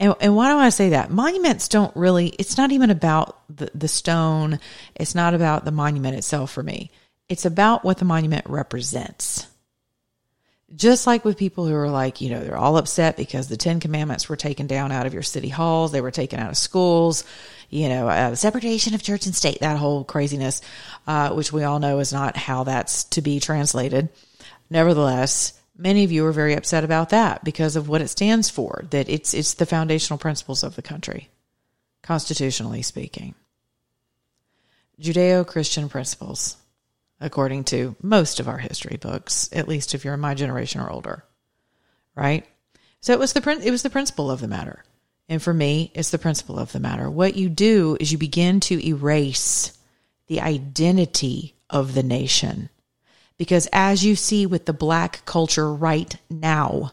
And, 0.00 0.14
and 0.20 0.36
why 0.36 0.50
do 0.50 0.58
I 0.58 0.70
say 0.70 0.90
that? 0.90 1.10
Monuments 1.10 1.68
don't 1.68 1.94
really, 1.96 2.28
it's 2.28 2.56
not 2.56 2.72
even 2.72 2.90
about 2.90 3.38
the, 3.54 3.70
the 3.74 3.88
stone. 3.88 4.58
It's 4.94 5.14
not 5.14 5.34
about 5.34 5.64
the 5.64 5.70
monument 5.70 6.16
itself 6.16 6.50
for 6.50 6.62
me. 6.62 6.90
It's 7.28 7.44
about 7.44 7.84
what 7.84 7.98
the 7.98 8.04
monument 8.04 8.46
represents. 8.48 9.46
Just 10.74 11.06
like 11.06 11.24
with 11.24 11.36
people 11.36 11.66
who 11.66 11.74
are 11.74 11.90
like, 11.90 12.20
you 12.20 12.30
know, 12.30 12.40
they're 12.40 12.56
all 12.56 12.76
upset 12.76 13.16
because 13.16 13.46
the 13.46 13.56
Ten 13.56 13.78
Commandments 13.78 14.28
were 14.28 14.36
taken 14.36 14.66
down 14.66 14.90
out 14.90 15.06
of 15.06 15.14
your 15.14 15.22
city 15.22 15.48
halls, 15.48 15.92
they 15.92 16.00
were 16.00 16.10
taken 16.10 16.40
out 16.40 16.50
of 16.50 16.56
schools, 16.56 17.22
you 17.70 17.88
know, 17.88 18.08
uh, 18.08 18.34
separation 18.34 18.94
of 18.94 19.02
church 19.02 19.26
and 19.26 19.36
state, 19.36 19.60
that 19.60 19.78
whole 19.78 20.02
craziness, 20.02 20.62
uh, 21.06 21.30
which 21.30 21.52
we 21.52 21.62
all 21.62 21.78
know 21.78 22.00
is 22.00 22.12
not 22.12 22.36
how 22.36 22.64
that's 22.64 23.04
to 23.04 23.22
be 23.22 23.38
translated. 23.38 24.08
Nevertheless, 24.74 25.52
many 25.78 26.02
of 26.02 26.10
you 26.10 26.26
are 26.26 26.32
very 26.32 26.54
upset 26.54 26.82
about 26.82 27.10
that 27.10 27.44
because 27.44 27.76
of 27.76 27.88
what 27.88 28.02
it 28.02 28.08
stands 28.08 28.50
for, 28.50 28.84
that 28.90 29.08
it's 29.08 29.32
it's 29.32 29.54
the 29.54 29.66
foundational 29.66 30.18
principles 30.18 30.64
of 30.64 30.74
the 30.74 30.82
country, 30.82 31.30
constitutionally 32.02 32.82
speaking. 32.82 33.36
Judeo-Christian 35.00 35.88
principles, 35.88 36.56
according 37.20 37.62
to 37.64 37.94
most 38.02 38.40
of 38.40 38.48
our 38.48 38.58
history 38.58 38.96
books, 38.96 39.48
at 39.52 39.68
least 39.68 39.94
if 39.94 40.04
you're 40.04 40.16
my 40.16 40.34
generation 40.34 40.80
or 40.80 40.90
older. 40.90 41.22
right? 42.16 42.44
So 43.00 43.12
it 43.12 43.18
was 43.18 43.32
the 43.32 43.60
it 43.62 43.70
was 43.70 43.82
the 43.82 43.90
principle 43.90 44.30
of 44.30 44.40
the 44.40 44.48
matter. 44.48 44.84
And 45.28 45.42
for 45.42 45.54
me, 45.54 45.90
it's 45.94 46.10
the 46.10 46.18
principle 46.18 46.58
of 46.58 46.72
the 46.72 46.80
matter. 46.80 47.08
What 47.08 47.36
you 47.36 47.48
do 47.48 47.96
is 47.98 48.12
you 48.12 48.18
begin 48.18 48.60
to 48.60 48.86
erase 48.86 49.76
the 50.26 50.40
identity 50.40 51.54
of 51.70 51.94
the 51.94 52.02
nation. 52.02 52.68
Because 53.36 53.68
as 53.72 54.04
you 54.04 54.16
see 54.16 54.46
with 54.46 54.66
the 54.66 54.72
black 54.72 55.24
culture 55.24 55.72
right 55.72 56.16
now, 56.30 56.92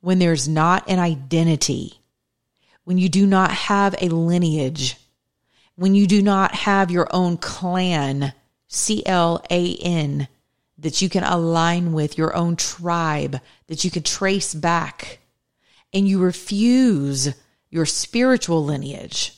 when 0.00 0.18
there's 0.18 0.48
not 0.48 0.88
an 0.88 0.98
identity, 0.98 2.00
when 2.84 2.98
you 2.98 3.08
do 3.08 3.26
not 3.26 3.50
have 3.50 3.94
a 4.00 4.08
lineage, 4.08 4.96
when 5.76 5.94
you 5.94 6.06
do 6.06 6.22
not 6.22 6.54
have 6.54 6.90
your 6.90 7.08
own 7.10 7.36
clan, 7.36 8.32
C 8.68 9.04
L 9.06 9.44
A 9.50 9.76
N, 9.76 10.28
that 10.78 11.00
you 11.00 11.08
can 11.08 11.24
align 11.24 11.92
with, 11.92 12.18
your 12.18 12.34
own 12.36 12.56
tribe 12.56 13.40
that 13.68 13.84
you 13.84 13.90
can 13.90 14.02
trace 14.02 14.54
back, 14.54 15.20
and 15.92 16.08
you 16.08 16.18
refuse 16.18 17.34
your 17.70 17.86
spiritual 17.86 18.64
lineage 18.64 19.32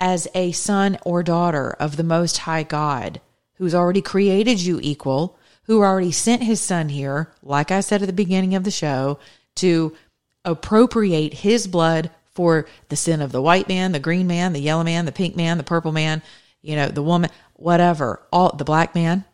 as 0.00 0.26
a 0.34 0.52
son 0.52 0.98
or 1.04 1.22
daughter 1.22 1.70
of 1.78 1.96
the 1.96 2.02
Most 2.02 2.38
High 2.38 2.64
God, 2.64 3.20
who's 3.54 3.74
already 3.74 4.02
created 4.02 4.60
you 4.60 4.80
equal, 4.82 5.38
who 5.64 5.82
already 5.82 6.12
sent 6.12 6.42
his 6.42 6.60
son 6.60 6.88
here, 6.88 7.32
like 7.42 7.70
I 7.70 7.80
said 7.80 8.02
at 8.02 8.06
the 8.06 8.12
beginning 8.12 8.54
of 8.54 8.64
the 8.64 8.70
show, 8.70 9.18
to 9.56 9.96
appropriate 10.44 11.34
his 11.34 11.66
blood 11.66 12.10
for 12.34 12.66
the 12.88 12.96
sin 12.96 13.20
of 13.20 13.32
the 13.32 13.42
white 13.42 13.68
man, 13.68 13.92
the 13.92 14.00
green 14.00 14.26
man, 14.26 14.52
the 14.52 14.60
yellow 14.60 14.82
man, 14.82 15.04
the 15.04 15.12
pink 15.12 15.36
man, 15.36 15.58
the 15.58 15.64
purple 15.64 15.92
man, 15.92 16.22
you 16.62 16.76
know, 16.76 16.88
the 16.88 17.02
woman, 17.02 17.30
whatever, 17.54 18.20
all 18.32 18.54
the 18.56 18.64
black 18.64 18.94
man, 18.94 19.24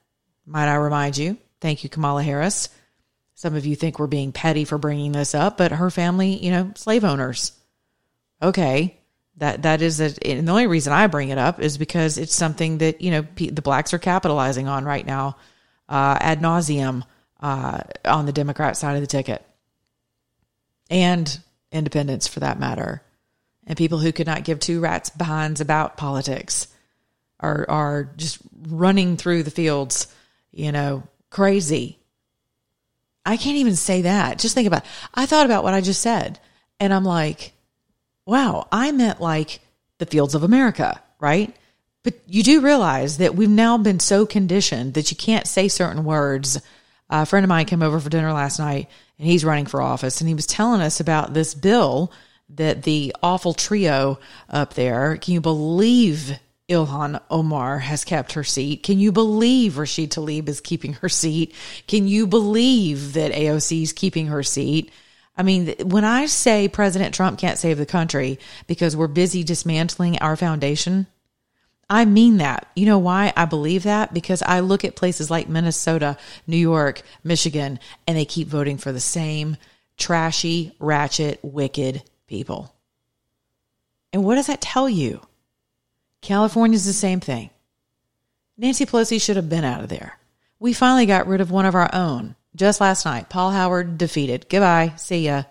might 0.44 0.68
I 0.68 0.75
remind 0.75 1.16
you. 1.16 1.38
Thank 1.61 1.85
you, 1.85 1.90
Kamala 1.90 2.23
Harris. 2.23 2.68
Some 3.35 3.54
of 3.54 3.66
you 3.66 3.76
think 3.76 3.99
we're 3.99 4.08
being 4.08 4.32
petty 4.32 4.64
for 4.64 4.78
bringing 4.78 5.12
this 5.12 5.35
up, 5.35 5.56
but 5.56 5.73
her 5.73 5.90
family, 5.90 6.44
you 6.44 6.50
know, 6.50 6.73
slave 6.75 7.04
owners. 7.04 7.52
Okay. 8.42 8.97
That 9.37 9.62
that 9.62 9.80
is 9.82 10.00
a, 10.00 10.12
and 10.26 10.49
the 10.49 10.50
only 10.50 10.66
reason 10.66 10.92
I 10.92 11.06
bring 11.06 11.28
it 11.28 11.38
up 11.38 11.61
is 11.61 11.78
because 11.78 12.18
it's 12.18 12.35
something 12.35 12.78
that 12.78 13.00
you 13.00 13.12
know 13.12 13.25
the 13.37 13.62
blacks 13.62 13.94
are 13.94 13.99
capitalizing 13.99 14.66
on 14.66 14.85
right 14.85 15.06
now, 15.06 15.37
uh, 15.88 16.18
ad 16.21 16.40
nauseum 16.40 17.02
uh, 17.40 17.80
on 18.04 18.26
the 18.26 18.33
Democrat 18.33 18.76
side 18.76 18.95
of 18.95 19.00
the 19.00 19.07
ticket, 19.07 19.45
and 20.90 21.38
independents 21.73 22.26
for 22.26 22.40
that 22.40 22.59
matter, 22.59 23.02
and 23.66 23.76
people 23.76 23.99
who 23.99 24.12
could 24.12 24.26
not 24.26 24.45
give 24.45 24.61
two 24.61 24.80
rats 24.80 25.11
behinds 25.11 25.61
about 25.61 25.97
politics 25.97 26.68
are 27.40 27.66
are 27.68 28.12
just 28.16 28.38
running 28.68 29.16
through 29.16 29.42
the 29.42 29.50
fields, 29.50 30.07
you 30.50 30.73
know, 30.73 31.02
crazy. 31.30 31.99
I 33.25 33.37
can't 33.37 33.59
even 33.59 33.76
say 33.76 34.02
that. 34.02 34.38
Just 34.38 34.54
think 34.54 34.66
about. 34.66 34.85
It. 34.85 34.90
I 35.14 35.26
thought 35.26 35.47
about 35.47 35.64
what 35.64 35.75
I 35.75 35.80
just 35.80 36.00
said, 36.00 36.40
and 36.80 36.92
I'm 36.92 37.04
like 37.04 37.52
wow, 38.28 38.68
I 38.71 38.92
meant 38.92 39.23
like 39.23 39.61
the 39.97 40.04
fields 40.07 40.35
of 40.35 40.42
America, 40.42 41.02
right? 41.18 41.57
But 42.05 42.14
you 42.26 42.43
do 42.43 42.61
realize 42.61 43.19
that 43.19 43.35
we've 43.35 43.49
now 43.49 43.78
been 43.78 44.00
so 44.00 44.25
conditioned 44.25 44.95
that 44.95 45.11
you 45.11 45.17
can't 45.17 45.47
say 45.47 45.69
certain 45.69 46.05
words. 46.05 46.61
a 47.11 47.26
friend 47.26 47.45
of 47.45 47.49
mine 47.49 47.67
came 47.67 47.83
over 47.83 47.99
for 48.00 48.11
dinner 48.11 48.33
last 48.33 48.59
night 48.59 48.88
and 49.19 49.26
he's 49.26 49.45
running 49.45 49.67
for 49.67 49.83
office 49.83 50.21
and 50.21 50.28
he 50.28 50.35
was 50.35 50.47
telling 50.47 50.81
us 50.81 51.00
about 51.00 51.35
this 51.35 51.55
bill 51.55 52.12
that 52.50 52.83
the 52.83 53.14
awful 53.23 53.52
trio 53.52 54.19
up 54.49 54.75
there, 54.75 55.17
can 55.17 55.35
you 55.35 55.40
believe 55.40 56.38
Ilhan 56.69 57.21
Omar 57.31 57.78
has 57.78 58.05
kept 58.05 58.33
her 58.33 58.45
seat? 58.45 58.83
Can 58.83 58.99
you 58.99 59.11
believe 59.11 59.78
Rashid 59.78 60.12
Tlaib 60.12 60.49
is 60.49 60.61
keeping 60.61 60.95
her 60.95 61.09
seat? 61.09 61.55
Can 61.87 62.07
you 62.07 62.26
believe 62.26 63.14
that 63.14 63.33
AOC 63.33 63.83
is 63.83 63.93
keeping 63.93 64.26
her 64.26 64.43
seat? 64.43 64.90
I 65.37 65.43
mean, 65.43 65.75
when 65.85 66.05
I 66.05 66.26
say 66.26 66.69
President 66.69 67.14
Trump 67.14 67.38
can't 67.38 67.59
save 67.59 67.78
the 67.78 67.87
country 67.87 68.38
because 68.67 68.97
we're 68.97 69.07
busy 69.07 69.45
dismantling 69.45 70.19
our 70.19 70.37
foundation, 70.37 71.07
I 71.90 72.04
mean 72.04 72.37
that. 72.38 72.68
You 72.76 72.87
know 72.87 72.99
why 72.99 73.33
I 73.37 73.47
believe 73.47 73.85
that? 73.85 74.12
Because 74.12 74.42
I 74.42 74.61
look 74.61 74.85
at 74.85 74.97
places 74.97 75.30
like 75.30 75.49
Minnesota, 75.49 76.18
New 76.47 76.59
York, 76.59 77.02
Michigan, 77.25 77.79
and 78.07 78.16
they 78.16 78.24
keep 78.24 78.48
voting 78.48 78.77
for 78.77 78.92
the 78.92 79.01
same 79.01 79.57
trashy, 79.96 80.74
ratchet, 80.79 81.40
wicked 81.42 82.03
people. 82.27 82.74
And 84.12 84.24
what 84.24 84.37
does 84.37 84.46
that 84.46 84.61
tell 84.61 84.88
you? 84.88 85.20
California's 86.20 86.87
the 86.87 86.92
same 86.92 87.20
thing. 87.20 87.51
Nancy 88.57 88.85
Pelosi 88.85 89.20
should 89.20 89.37
have 89.37 89.48
been 89.48 89.64
out 89.64 89.83
of 89.83 89.88
there. 89.88 90.18
We 90.59 90.72
finally 90.72 91.07
got 91.07 91.27
rid 91.27 91.40
of 91.40 91.51
one 91.51 91.66
of 91.66 91.74
our 91.74 91.90
own 91.94 92.35
just 92.57 92.81
last 92.81 93.05
night. 93.05 93.29
Paul 93.29 93.53
Howard 93.53 93.96
defeated. 93.96 94.46
Goodbye. 94.48 94.94
See 94.96 95.27
ya. 95.27 95.44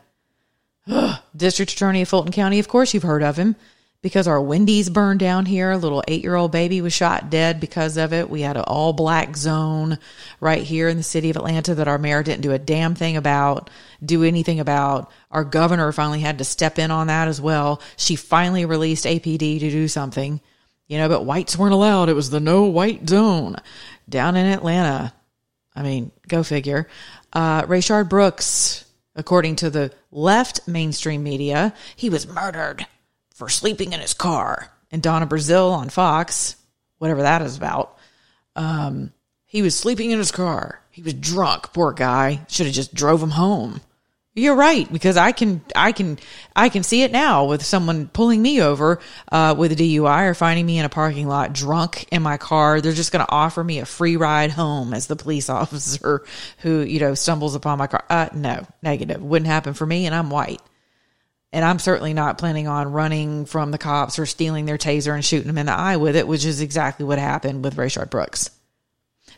District 1.35 1.71
Attorney 1.71 2.01
of 2.01 2.09
Fulton 2.09 2.33
County. 2.33 2.59
Of 2.59 2.67
course, 2.67 2.93
you've 2.93 3.03
heard 3.03 3.23
of 3.23 3.37
him 3.37 3.55
because 4.01 4.27
our 4.27 4.39
Wendy's 4.39 4.89
burned 4.89 5.19
down 5.19 5.45
here. 5.45 5.71
A 5.71 5.77
little 5.77 6.03
eight 6.07 6.23
year 6.23 6.35
old 6.35 6.51
baby 6.51 6.81
was 6.81 6.93
shot 6.93 7.29
dead 7.29 7.59
because 7.59 7.97
of 7.97 8.13
it. 8.13 8.29
We 8.29 8.41
had 8.41 8.57
an 8.57 8.63
all 8.63 8.93
black 8.93 9.35
zone 9.35 9.97
right 10.39 10.61
here 10.61 10.87
in 10.87 10.97
the 10.97 11.03
city 11.03 11.29
of 11.29 11.35
Atlanta 11.35 11.75
that 11.75 11.87
our 11.87 11.97
mayor 11.97 12.23
didn't 12.23 12.41
do 12.41 12.51
a 12.51 12.59
damn 12.59 12.95
thing 12.95 13.17
about, 13.17 13.69
do 14.03 14.23
anything 14.23 14.59
about. 14.59 15.11
Our 15.31 15.43
governor 15.43 15.91
finally 15.91 16.19
had 16.19 16.37
to 16.37 16.43
step 16.43 16.77
in 16.79 16.91
on 16.91 17.07
that 17.07 17.27
as 17.27 17.41
well. 17.41 17.81
She 17.95 18.15
finally 18.15 18.65
released 18.65 19.05
APD 19.05 19.59
to 19.59 19.69
do 19.71 19.87
something, 19.87 20.41
you 20.87 20.97
know, 20.97 21.09
but 21.09 21.25
whites 21.25 21.57
weren't 21.57 21.73
allowed. 21.73 22.09
It 22.09 22.13
was 22.13 22.29
the 22.29 22.39
no 22.39 22.63
white 22.65 23.09
zone 23.09 23.55
down 24.07 24.35
in 24.35 24.45
Atlanta. 24.45 25.13
I 25.75 25.83
mean, 25.83 26.11
go 26.27 26.43
figure. 26.43 26.87
Uh, 27.33 27.63
Rayshard 27.63 28.09
Brooks, 28.09 28.85
according 29.15 29.57
to 29.57 29.69
the 29.69 29.91
left 30.11 30.67
mainstream 30.67 31.23
media, 31.23 31.73
he 31.95 32.09
was 32.09 32.27
murdered 32.27 32.85
for 33.37 33.49
sleeping 33.49 33.93
in 33.93 33.99
his 33.99 34.15
car. 34.15 34.71
And 34.91 35.01
Donna 35.01 35.27
Brazile 35.27 35.71
on 35.71 35.89
Fox, 35.89 36.55
whatever 36.97 37.21
that 37.21 37.43
is 37.43 37.55
about, 37.55 37.95
um, 38.55 39.13
he 39.45 39.61
was 39.61 39.77
sleeping 39.77 40.09
in 40.09 40.17
his 40.17 40.31
car. 40.31 40.81
He 40.89 41.03
was 41.03 41.13
drunk. 41.13 41.71
Poor 41.71 41.93
guy. 41.93 42.41
Should 42.47 42.65
have 42.65 42.73
just 42.75 42.95
drove 42.95 43.21
him 43.21 43.29
home. 43.29 43.79
You're 44.33 44.55
right 44.55 44.91
because 44.91 45.17
I 45.17 45.31
can 45.31 45.61
I 45.75 45.91
can 45.91 46.19
I 46.55 46.69
can 46.69 46.83
see 46.83 47.01
it 47.01 47.11
now 47.11 47.45
with 47.45 47.65
someone 47.65 48.07
pulling 48.07 48.39
me 48.39 48.61
over 48.61 48.99
uh, 49.31 49.55
with 49.57 49.71
a 49.71 49.75
DUI 49.75 50.29
or 50.29 50.33
finding 50.35 50.65
me 50.65 50.77
in 50.77 50.85
a 50.85 50.89
parking 50.89 51.27
lot 51.27 51.53
drunk 51.53 52.07
in 52.11 52.21
my 52.21 52.37
car. 52.37 52.79
They're 52.79 52.91
just 52.93 53.11
going 53.11 53.25
to 53.25 53.31
offer 53.31 53.63
me 53.63 53.79
a 53.79 53.85
free 53.85 54.15
ride 54.15 54.51
home 54.51 54.93
as 54.93 55.07
the 55.07 55.15
police 55.15 55.49
officer 55.49 56.23
who 56.59 56.81
you 56.81 56.99
know 56.99 57.13
stumbles 57.13 57.55
upon 57.55 57.77
my 57.77 57.87
car. 57.87 58.03
Uh, 58.09 58.29
no, 58.33 58.65
negative. 58.81 59.21
Wouldn't 59.21 59.49
happen 59.49 59.73
for 59.73 59.85
me, 59.85 60.05
and 60.05 60.13
I'm 60.13 60.29
white. 60.29 60.61
And 61.57 61.65
I'm 61.65 61.79
certainly 61.79 62.13
not 62.13 62.37
planning 62.37 62.67
on 62.67 62.91
running 62.91 63.47
from 63.47 63.71
the 63.71 63.79
cops 63.79 64.19
or 64.19 64.27
stealing 64.27 64.65
their 64.65 64.77
taser 64.77 65.15
and 65.15 65.25
shooting 65.25 65.47
them 65.47 65.57
in 65.57 65.65
the 65.65 65.71
eye 65.71 65.97
with 65.97 66.15
it, 66.15 66.27
which 66.27 66.45
is 66.45 66.61
exactly 66.61 67.03
what 67.03 67.17
happened 67.17 67.63
with 67.63 67.77
Rayshard 67.77 68.11
Brooks. 68.11 68.51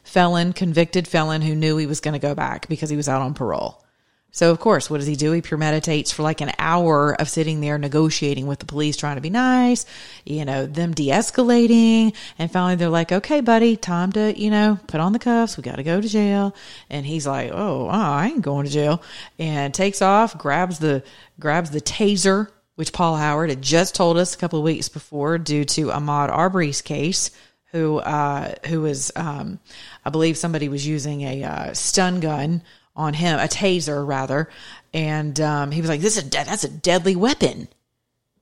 Felon, 0.04 0.52
convicted 0.52 1.08
felon 1.08 1.42
who 1.42 1.56
knew 1.56 1.78
he 1.78 1.86
was 1.86 2.02
going 2.02 2.12
to 2.12 2.20
go 2.20 2.36
back 2.36 2.68
because 2.68 2.90
he 2.90 2.98
was 2.98 3.08
out 3.08 3.22
on 3.22 3.36
parole. 3.36 3.82
So, 4.32 4.52
of 4.52 4.60
course, 4.60 4.90
what 4.90 4.98
does 4.98 5.08
he 5.08 5.16
do? 5.16 5.32
He 5.32 5.42
premeditates 5.42 6.12
for 6.12 6.22
like 6.22 6.40
an 6.42 6.52
hour 6.60 7.20
of 7.20 7.30
sitting 7.30 7.62
there 7.62 7.80
negotiating 7.80 8.46
with 8.46 8.60
the 8.60 8.66
police, 8.66 8.96
trying 8.96 9.16
to 9.16 9.22
be 9.22 9.32
nice, 9.32 9.86
you 10.24 10.46
know, 10.46 10.68
them 10.68 10.94
de 10.94 11.08
escalating. 11.08 12.16
And 12.38 12.52
finally, 12.52 12.76
they're 12.76 12.90
like, 12.90 13.12
okay, 13.12 13.42
buddy, 13.42 13.76
time 13.76 14.12
to, 14.12 14.40
you 14.40 14.52
know, 14.52 14.80
put 14.88 15.00
on 15.00 15.14
the 15.14 15.20
cuffs. 15.20 15.58
We 15.58 15.64
got 15.64 15.78
to 15.78 15.84
go 15.84 16.00
to 16.00 16.08
jail. 16.08 16.56
And 16.90 17.06
he's 17.06 17.26
like, 17.26 17.52
oh, 17.54 17.88
I 17.88 18.28
ain't 18.28 18.44
going 18.44 18.68
to 18.68 18.72
jail. 18.72 19.02
And 19.40 19.74
takes 19.74 20.02
off, 20.02 20.38
grabs 20.38 20.78
the, 20.78 21.04
grabs 21.40 21.72
the 21.72 21.82
taser, 21.82 22.50
which 22.76 22.94
Paul 22.94 23.18
Howard 23.18 23.50
had 23.50 23.64
just 23.64 23.96
told 23.96 24.18
us 24.18 24.36
a 24.36 24.38
couple 24.38 24.60
of 24.60 24.66
weeks 24.66 24.90
before 24.90 25.40
due 25.40 25.66
to 25.66 25.88
Ahmaud 25.88 26.30
Arbery's 26.30 26.82
case 26.82 27.32
who 27.72 27.98
uh, 27.98 28.54
who 28.68 28.82
was 28.82 29.12
um, 29.16 29.60
I 30.04 30.10
believe 30.10 30.38
somebody 30.38 30.70
was 30.70 30.88
using 30.88 31.22
a 31.22 31.44
uh, 31.44 31.74
stun 31.74 32.20
gun 32.20 32.64
on 33.00 33.14
him, 33.14 33.40
a 33.40 33.48
taser 33.48 34.06
rather, 34.06 34.50
and 34.94 35.40
um, 35.40 35.72
he 35.72 35.82
was 35.82 35.90
like, 35.90 36.02
"This 36.02 36.18
is 36.18 36.24
a 36.26 36.30
de- 36.30 36.46
that's 36.46 36.64
a 36.64 36.70
deadly 36.70 37.16
weapon. 37.16 37.68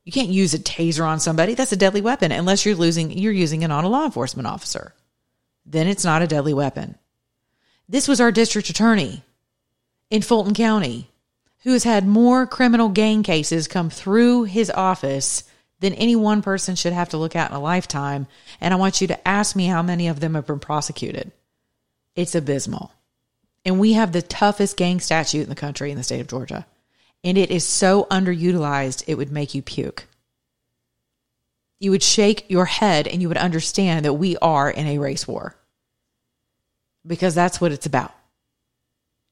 You 0.04 0.12
can't 0.12 0.30
use 0.30 0.54
a 0.54 0.60
taser 0.60 1.06
on 1.06 1.20
somebody. 1.20 1.54
That's 1.54 1.72
a 1.72 1.78
deadly 1.78 2.02
weapon 2.02 2.32
unless 2.32 2.66
you're 2.66 2.76
losing 2.76 3.12
you're 3.12 3.32
using 3.32 3.62
it 3.62 3.72
on 3.72 3.84
a 3.84 3.90
law 3.90 4.06
enforcement 4.06 4.48
officer. 4.48 4.94
Then 5.66 5.88
it's 5.88 6.04
not 6.04 6.22
a 6.22 6.28
deadly 6.28 6.54
weapon." 6.54 6.96
This 7.88 8.08
was 8.08 8.20
our 8.20 8.34
district 8.34 8.70
attorney 8.70 9.24
in 10.10 10.22
Fulton 10.22 10.54
County, 10.54 11.10
who 11.64 11.72
has 11.72 11.84
had 11.84 12.06
more 12.06 12.46
criminal 12.46 12.90
gang 12.90 13.24
cases 13.24 13.68
come 13.68 13.90
through 13.90 14.44
his 14.44 14.70
office 14.70 15.44
than 15.80 15.94
any 15.94 16.16
one 16.16 16.42
person 16.42 16.76
should 16.76 16.94
have 16.94 17.10
to 17.10 17.18
look 17.18 17.36
at 17.36 17.52
in 17.52 17.56
a 17.56 17.62
lifetime. 17.62 18.28
And 18.60 18.74
I 18.74 18.78
want 18.78 19.00
you 19.00 19.08
to 19.08 19.28
ask 19.28 19.56
me 19.56 19.68
how 19.68 19.82
many 19.82 20.08
of 20.08 20.20
them 20.20 20.34
have 20.34 20.48
been 20.48 20.60
prosecuted. 20.60 21.32
It's 22.16 22.36
abysmal. 22.36 22.92
And 23.68 23.80
we 23.80 23.94
have 23.94 24.14
the 24.14 24.22
toughest 24.22 24.78
gang 24.78 25.02
statute 25.02 25.44
in 25.44 25.50
the 25.50 25.54
country 25.56 25.92
in 25.92 25.98
the 25.98 26.04
state 26.04 26.22
of 26.22 26.28
Georgia. 26.28 26.66
And 27.22 27.38
it 27.38 27.52
is 27.52 27.66
so 27.66 28.08
underutilized, 28.10 29.04
it 29.08 29.16
would 29.16 29.30
make 29.30 29.54
you 29.54 29.62
puke. 29.62 30.08
You 31.78 31.92
would 31.92 32.02
shake 32.02 32.46
your 32.48 32.64
head 32.64 33.10
and 33.10 33.22
you 33.22 33.28
would 33.28 33.36
understand 33.36 34.06
that 34.06 34.14
we 34.14 34.38
are 34.38 34.72
in 34.72 34.88
a 34.88 35.00
race 35.00 35.28
war 35.28 35.58
because 37.06 37.36
that's 37.36 37.60
what 37.60 37.74
it's 37.74 37.86
about. 37.86 38.16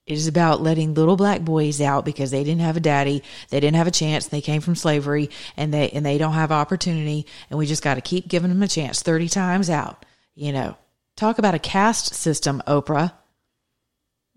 It 0.06 0.16
is 0.16 0.28
about 0.28 0.62
letting 0.62 0.94
little 0.94 1.16
black 1.16 1.40
boys 1.40 1.80
out 1.80 2.04
because 2.04 2.30
they 2.30 2.44
didn't 2.44 2.60
have 2.60 2.76
a 2.76 2.82
daddy, 2.82 3.24
they 3.52 3.62
didn't 3.62 3.78
have 3.78 3.88
a 3.88 3.92
chance, 3.92 4.28
they 4.28 4.42
came 4.42 4.60
from 4.60 4.76
slavery, 4.76 5.30
and 5.56 5.74
they 5.74 5.92
and 5.92 6.06
they 6.06 6.18
don't 6.18 6.34
have 6.34 6.52
opportunity, 6.52 7.26
and 7.50 7.58
we 7.58 7.66
just 7.66 7.82
got 7.82 7.96
to 7.96 8.02
keep 8.02 8.28
giving 8.28 8.50
them 8.50 8.62
a 8.62 8.68
chance 8.68 9.02
thirty 9.02 9.30
times 9.30 9.70
out. 9.70 10.06
You 10.36 10.52
know, 10.52 10.78
talk 11.16 11.40
about 11.40 11.56
a 11.56 11.60
caste 11.60 12.14
system, 12.14 12.62
Oprah. 12.68 13.14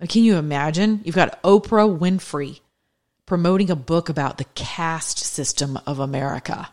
Can 0.07 0.23
you 0.23 0.37
imagine? 0.37 1.01
You've 1.05 1.15
got 1.15 1.43
Oprah 1.43 1.99
Winfrey 1.99 2.61
promoting 3.27 3.71
a 3.71 3.77
book 3.77 4.09
about 4.09 4.39
the 4.39 4.45
caste 4.55 5.19
system 5.19 5.79
of 5.87 5.99
America. 5.99 6.69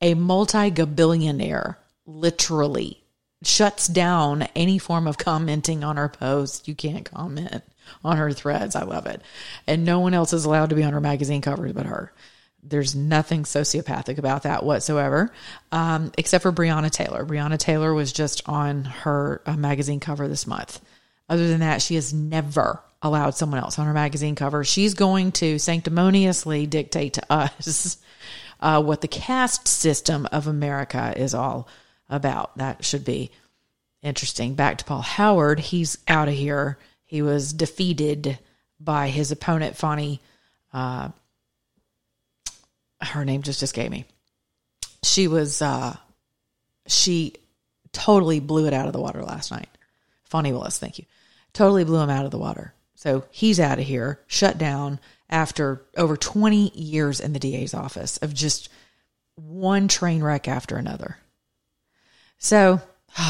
A 0.00 0.14
multi 0.14 0.70
billionaire 0.70 1.78
literally 2.06 3.02
shuts 3.42 3.86
down 3.86 4.42
any 4.54 4.78
form 4.78 5.06
of 5.06 5.18
commenting 5.18 5.84
on 5.84 5.96
her 5.96 6.08
post. 6.08 6.66
You 6.66 6.74
can't 6.74 7.04
comment 7.04 7.62
on 8.04 8.16
her 8.16 8.32
threads. 8.32 8.74
I 8.74 8.84
love 8.84 9.06
it. 9.06 9.22
And 9.66 9.84
no 9.84 10.00
one 10.00 10.14
else 10.14 10.32
is 10.32 10.44
allowed 10.44 10.70
to 10.70 10.76
be 10.76 10.82
on 10.82 10.92
her 10.92 11.00
magazine 11.00 11.42
covers 11.42 11.72
but 11.72 11.86
her. 11.86 12.12
There's 12.62 12.96
nothing 12.96 13.44
sociopathic 13.44 14.18
about 14.18 14.42
that 14.42 14.64
whatsoever, 14.64 15.30
um, 15.70 16.10
except 16.18 16.42
for 16.42 16.50
Breonna 16.50 16.90
Taylor. 16.90 17.24
Breonna 17.24 17.58
Taylor 17.58 17.94
was 17.94 18.12
just 18.12 18.42
on 18.48 18.84
her 18.84 19.40
uh, 19.46 19.56
magazine 19.56 20.00
cover 20.00 20.26
this 20.26 20.46
month. 20.46 20.80
Other 21.28 21.48
than 21.48 21.60
that, 21.60 21.82
she 21.82 21.96
has 21.96 22.12
never 22.12 22.80
allowed 23.02 23.34
someone 23.34 23.60
else 23.60 23.78
on 23.78 23.86
her 23.86 23.92
magazine 23.92 24.34
cover. 24.34 24.64
She's 24.64 24.94
going 24.94 25.32
to 25.32 25.58
sanctimoniously 25.58 26.66
dictate 26.66 27.14
to 27.14 27.32
us 27.32 27.98
uh, 28.60 28.82
what 28.82 29.00
the 29.00 29.08
caste 29.08 29.68
system 29.68 30.26
of 30.32 30.46
America 30.46 31.12
is 31.16 31.34
all 31.34 31.68
about. 32.08 32.56
That 32.58 32.84
should 32.84 33.04
be 33.04 33.30
interesting. 34.02 34.54
Back 34.54 34.78
to 34.78 34.84
Paul 34.84 35.02
Howard. 35.02 35.58
He's 35.58 35.98
out 36.08 36.28
of 36.28 36.34
here. 36.34 36.78
He 37.04 37.22
was 37.22 37.52
defeated 37.52 38.38
by 38.80 39.08
his 39.08 39.30
opponent, 39.30 39.76
Fani. 39.76 40.20
Uh, 40.72 41.10
her 43.00 43.24
name 43.24 43.42
just 43.42 43.62
escaped 43.62 43.90
me. 43.90 44.04
She 45.02 45.28
was, 45.28 45.62
uh, 45.62 45.96
she 46.86 47.34
totally 47.92 48.40
blew 48.40 48.66
it 48.66 48.74
out 48.74 48.86
of 48.86 48.92
the 48.92 49.00
water 49.00 49.22
last 49.22 49.50
night. 49.50 49.68
Fani 50.24 50.52
Willis, 50.52 50.78
thank 50.78 50.98
you. 50.98 51.04
Totally 51.56 51.84
blew 51.84 52.00
him 52.00 52.10
out 52.10 52.26
of 52.26 52.30
the 52.30 52.36
water. 52.36 52.74
So 52.96 53.24
he's 53.30 53.58
out 53.58 53.78
of 53.78 53.86
here, 53.86 54.20
shut 54.26 54.58
down 54.58 55.00
after 55.30 55.86
over 55.96 56.14
20 56.14 56.68
years 56.74 57.18
in 57.18 57.32
the 57.32 57.38
DA's 57.38 57.72
office 57.72 58.18
of 58.18 58.34
just 58.34 58.68
one 59.36 59.88
train 59.88 60.22
wreck 60.22 60.48
after 60.48 60.76
another. 60.76 61.16
So 62.36 62.82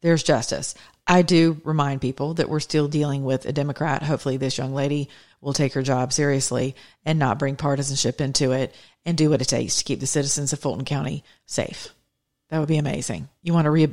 there's 0.00 0.22
justice. 0.22 0.74
I 1.06 1.20
do 1.20 1.60
remind 1.62 2.00
people 2.00 2.32
that 2.34 2.48
we're 2.48 2.60
still 2.60 2.88
dealing 2.88 3.22
with 3.22 3.44
a 3.44 3.52
Democrat. 3.52 4.02
Hopefully, 4.02 4.38
this 4.38 4.56
young 4.56 4.72
lady 4.72 5.10
will 5.42 5.52
take 5.52 5.74
her 5.74 5.82
job 5.82 6.10
seriously 6.10 6.76
and 7.04 7.18
not 7.18 7.38
bring 7.38 7.54
partisanship 7.54 8.18
into 8.18 8.52
it 8.52 8.74
and 9.04 9.14
do 9.14 9.28
what 9.28 9.42
it 9.42 9.48
takes 9.48 9.76
to 9.76 9.84
keep 9.84 10.00
the 10.00 10.06
citizens 10.06 10.54
of 10.54 10.58
Fulton 10.58 10.86
County 10.86 11.22
safe. 11.44 11.90
That 12.48 12.60
would 12.60 12.68
be 12.68 12.78
amazing. 12.78 13.28
You 13.42 13.52
want 13.52 13.66
to 13.66 13.70
re- 13.70 13.92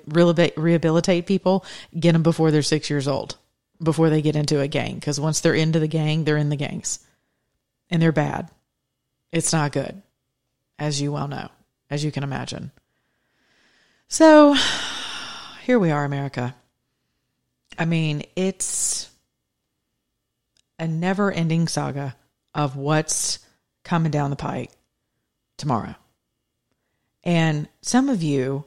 rehabilitate 0.55 1.25
people? 1.25 1.65
Get 1.99 2.13
them 2.13 2.23
before 2.23 2.51
they're 2.51 2.61
six 2.61 2.89
years 2.89 3.09
old, 3.09 3.35
before 3.81 4.09
they 4.09 4.21
get 4.21 4.35
into 4.35 4.59
a 4.59 4.67
gang. 4.67 4.95
Because 4.95 5.19
once 5.19 5.41
they're 5.41 5.53
into 5.53 5.79
the 5.79 5.87
gang, 5.87 6.23
they're 6.23 6.37
in 6.37 6.49
the 6.49 6.55
gangs 6.55 6.99
and 7.89 8.01
they're 8.01 8.11
bad. 8.11 8.49
It's 9.31 9.53
not 9.53 9.71
good, 9.71 10.01
as 10.77 11.01
you 11.01 11.11
well 11.11 11.27
know, 11.27 11.49
as 11.89 12.03
you 12.03 12.11
can 12.11 12.23
imagine. 12.23 12.71
So 14.07 14.55
here 15.63 15.79
we 15.79 15.91
are, 15.91 16.03
America. 16.03 16.55
I 17.77 17.85
mean, 17.85 18.23
it's 18.35 19.09
a 20.77 20.87
never 20.87 21.31
ending 21.31 21.67
saga 21.67 22.15
of 22.53 22.75
what's 22.75 23.39
coming 23.83 24.11
down 24.11 24.29
the 24.29 24.35
pike 24.35 24.71
tomorrow. 25.57 25.95
And 27.23 27.67
some 27.81 28.09
of 28.09 28.23
you 28.23 28.65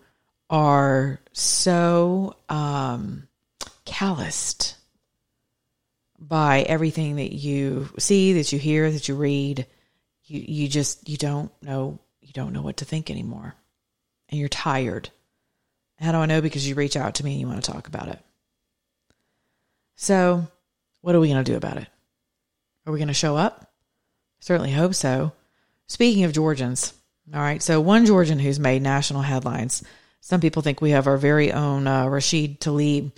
are 0.49 1.21
so 1.33 2.37
um, 2.49 3.27
calloused 3.85 4.77
by 6.29 6.63
everything 6.63 7.17
that 7.17 7.33
you 7.33 7.89
see, 7.99 8.35
that 8.35 8.53
you 8.53 8.59
hear, 8.59 8.91
that 8.91 9.09
you 9.09 9.15
read. 9.15 9.67
You 10.25 10.41
you 10.41 10.69
just 10.69 11.09
you 11.09 11.17
don't 11.17 11.53
know 11.63 11.99
you 12.21 12.33
don't 12.33 12.53
know 12.53 12.63
what 12.63 12.79
to 12.79 12.85
think 12.85 13.11
anymore, 13.11 13.55
and 14.29 14.41
you're 14.41 14.49
tired. 14.49 15.11
How 16.01 16.13
do 16.13 16.19
I 16.19 16.27
know? 16.27 16.41
Because 16.41 16.67
you 16.67 16.75
reach 16.75 16.97
out 16.97 17.17
to 17.17 17.25
me 17.25 17.33
and 17.33 17.41
you 17.41 17.47
want 17.47 17.63
to 17.63 17.73
talk 17.73 17.87
about 17.87 18.09
it. 18.09 18.19
So, 19.97 20.47
what 21.03 21.15
are 21.15 21.21
we 21.21 21.29
going 21.29 21.45
to 21.45 21.51
do 21.51 21.57
about 21.57 21.77
it? 21.77 21.87
Are 22.87 22.93
we 22.93 22.99
going 22.99 23.09
to 23.09 23.15
show 23.15 23.37
up? 23.37 23.71
Certainly 24.41 24.73
hope 24.73 24.95
so. 24.95 25.33
Speaking 25.87 26.25
of 26.25 26.33
Georgians, 26.33 26.93
all 27.33 27.41
right, 27.41 27.63
so 27.63 27.81
one 27.81 28.07
Georgian 28.07 28.39
who's 28.39 28.59
made 28.59 28.83
national 28.83 29.23
headlines. 29.23 29.85
Some 30.21 30.41
people 30.41 30.63
think 30.63 30.81
we 30.81 30.91
have 30.91 31.07
our 31.07 31.17
very 31.17 31.53
own 31.53 31.87
uh, 31.87 32.07
Rashid 32.07 32.61
Tlaib 32.61 33.13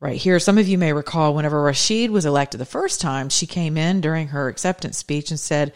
right 0.00 0.16
here. 0.16 0.38
Some 0.38 0.58
of 0.58 0.66
you 0.66 0.78
may 0.78 0.92
recall 0.92 1.34
whenever 1.34 1.62
Rashid 1.62 2.10
was 2.10 2.26
elected 2.26 2.60
the 2.60 2.66
first 2.66 3.00
time, 3.00 3.28
she 3.28 3.46
came 3.46 3.76
in 3.76 4.00
during 4.00 4.28
her 4.28 4.48
acceptance 4.48 4.98
speech 4.98 5.30
and 5.30 5.38
said, 5.38 5.72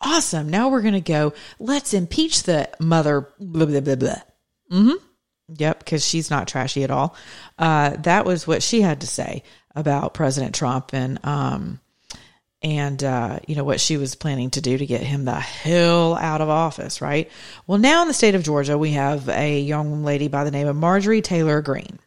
Awesome, 0.00 0.48
now 0.48 0.68
we're 0.68 0.82
going 0.82 0.94
to 0.94 1.00
go. 1.00 1.32
Let's 1.58 1.94
impeach 1.94 2.44
the 2.44 2.68
mother, 2.78 3.28
blah, 3.40 3.66
blah, 3.66 3.80
blah, 3.80 3.96
blah. 3.96 4.22
Mm-hmm. 4.70 5.04
Yep, 5.56 5.78
because 5.78 6.06
she's 6.06 6.30
not 6.30 6.46
trashy 6.46 6.84
at 6.84 6.90
all. 6.90 7.16
Uh, 7.58 7.96
that 8.02 8.24
was 8.24 8.46
what 8.46 8.62
she 8.62 8.80
had 8.80 9.00
to 9.00 9.06
say 9.06 9.42
about 9.74 10.14
President 10.14 10.54
Trump 10.54 10.92
and 10.92 11.24
um, 11.24 11.80
and 12.60 13.02
uh, 13.02 13.38
you 13.46 13.56
know 13.56 13.64
what 13.64 13.80
she 13.80 13.96
was 13.96 14.14
planning 14.14 14.50
to 14.50 14.60
do 14.60 14.76
to 14.76 14.86
get 14.86 15.00
him 15.00 15.24
the 15.24 15.32
hell 15.32 16.14
out 16.16 16.40
of 16.40 16.48
office. 16.48 17.00
Right. 17.00 17.30
Well, 17.66 17.78
now 17.78 18.02
in 18.02 18.08
the 18.08 18.14
state 18.14 18.34
of 18.34 18.42
Georgia, 18.42 18.76
we 18.76 18.92
have 18.92 19.28
a 19.28 19.60
young 19.60 20.04
lady 20.04 20.28
by 20.28 20.44
the 20.44 20.50
name 20.50 20.66
of 20.66 20.76
Marjorie 20.76 21.22
Taylor 21.22 21.62
Greene. 21.62 21.98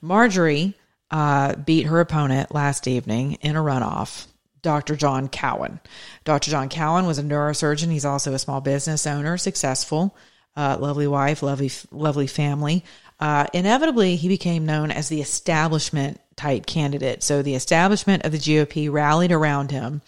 Marjorie 0.00 0.74
uh, 1.10 1.56
beat 1.56 1.86
her 1.86 2.00
opponent 2.00 2.54
last 2.54 2.86
evening 2.86 3.34
in 3.40 3.56
a 3.56 3.60
runoff. 3.60 4.26
Dr. 4.62 4.94
John 4.94 5.28
Cowan. 5.28 5.80
Dr. 6.24 6.50
John 6.50 6.68
Cowan 6.68 7.06
was 7.06 7.18
a 7.18 7.22
neurosurgeon. 7.22 7.90
He's 7.90 8.04
also 8.04 8.34
a 8.34 8.38
small 8.38 8.60
business 8.60 9.06
owner, 9.06 9.38
successful 9.38 10.14
uh, 10.56 10.76
lovely 10.78 11.06
wife, 11.06 11.42
lovely, 11.42 11.70
lovely 11.90 12.26
family. 12.26 12.84
Uh, 13.18 13.46
inevitably, 13.52 14.16
he 14.16 14.28
became 14.28 14.66
known 14.66 14.90
as 14.90 15.08
the 15.08 15.20
establishment 15.20 16.20
type 16.36 16.66
candidate. 16.66 17.22
So 17.22 17.42
the 17.42 17.54
establishment 17.54 18.24
of 18.24 18.32
the 18.32 18.38
GOP 18.38 18.90
rallied 18.90 19.32
around 19.32 19.70
him, 19.70 20.00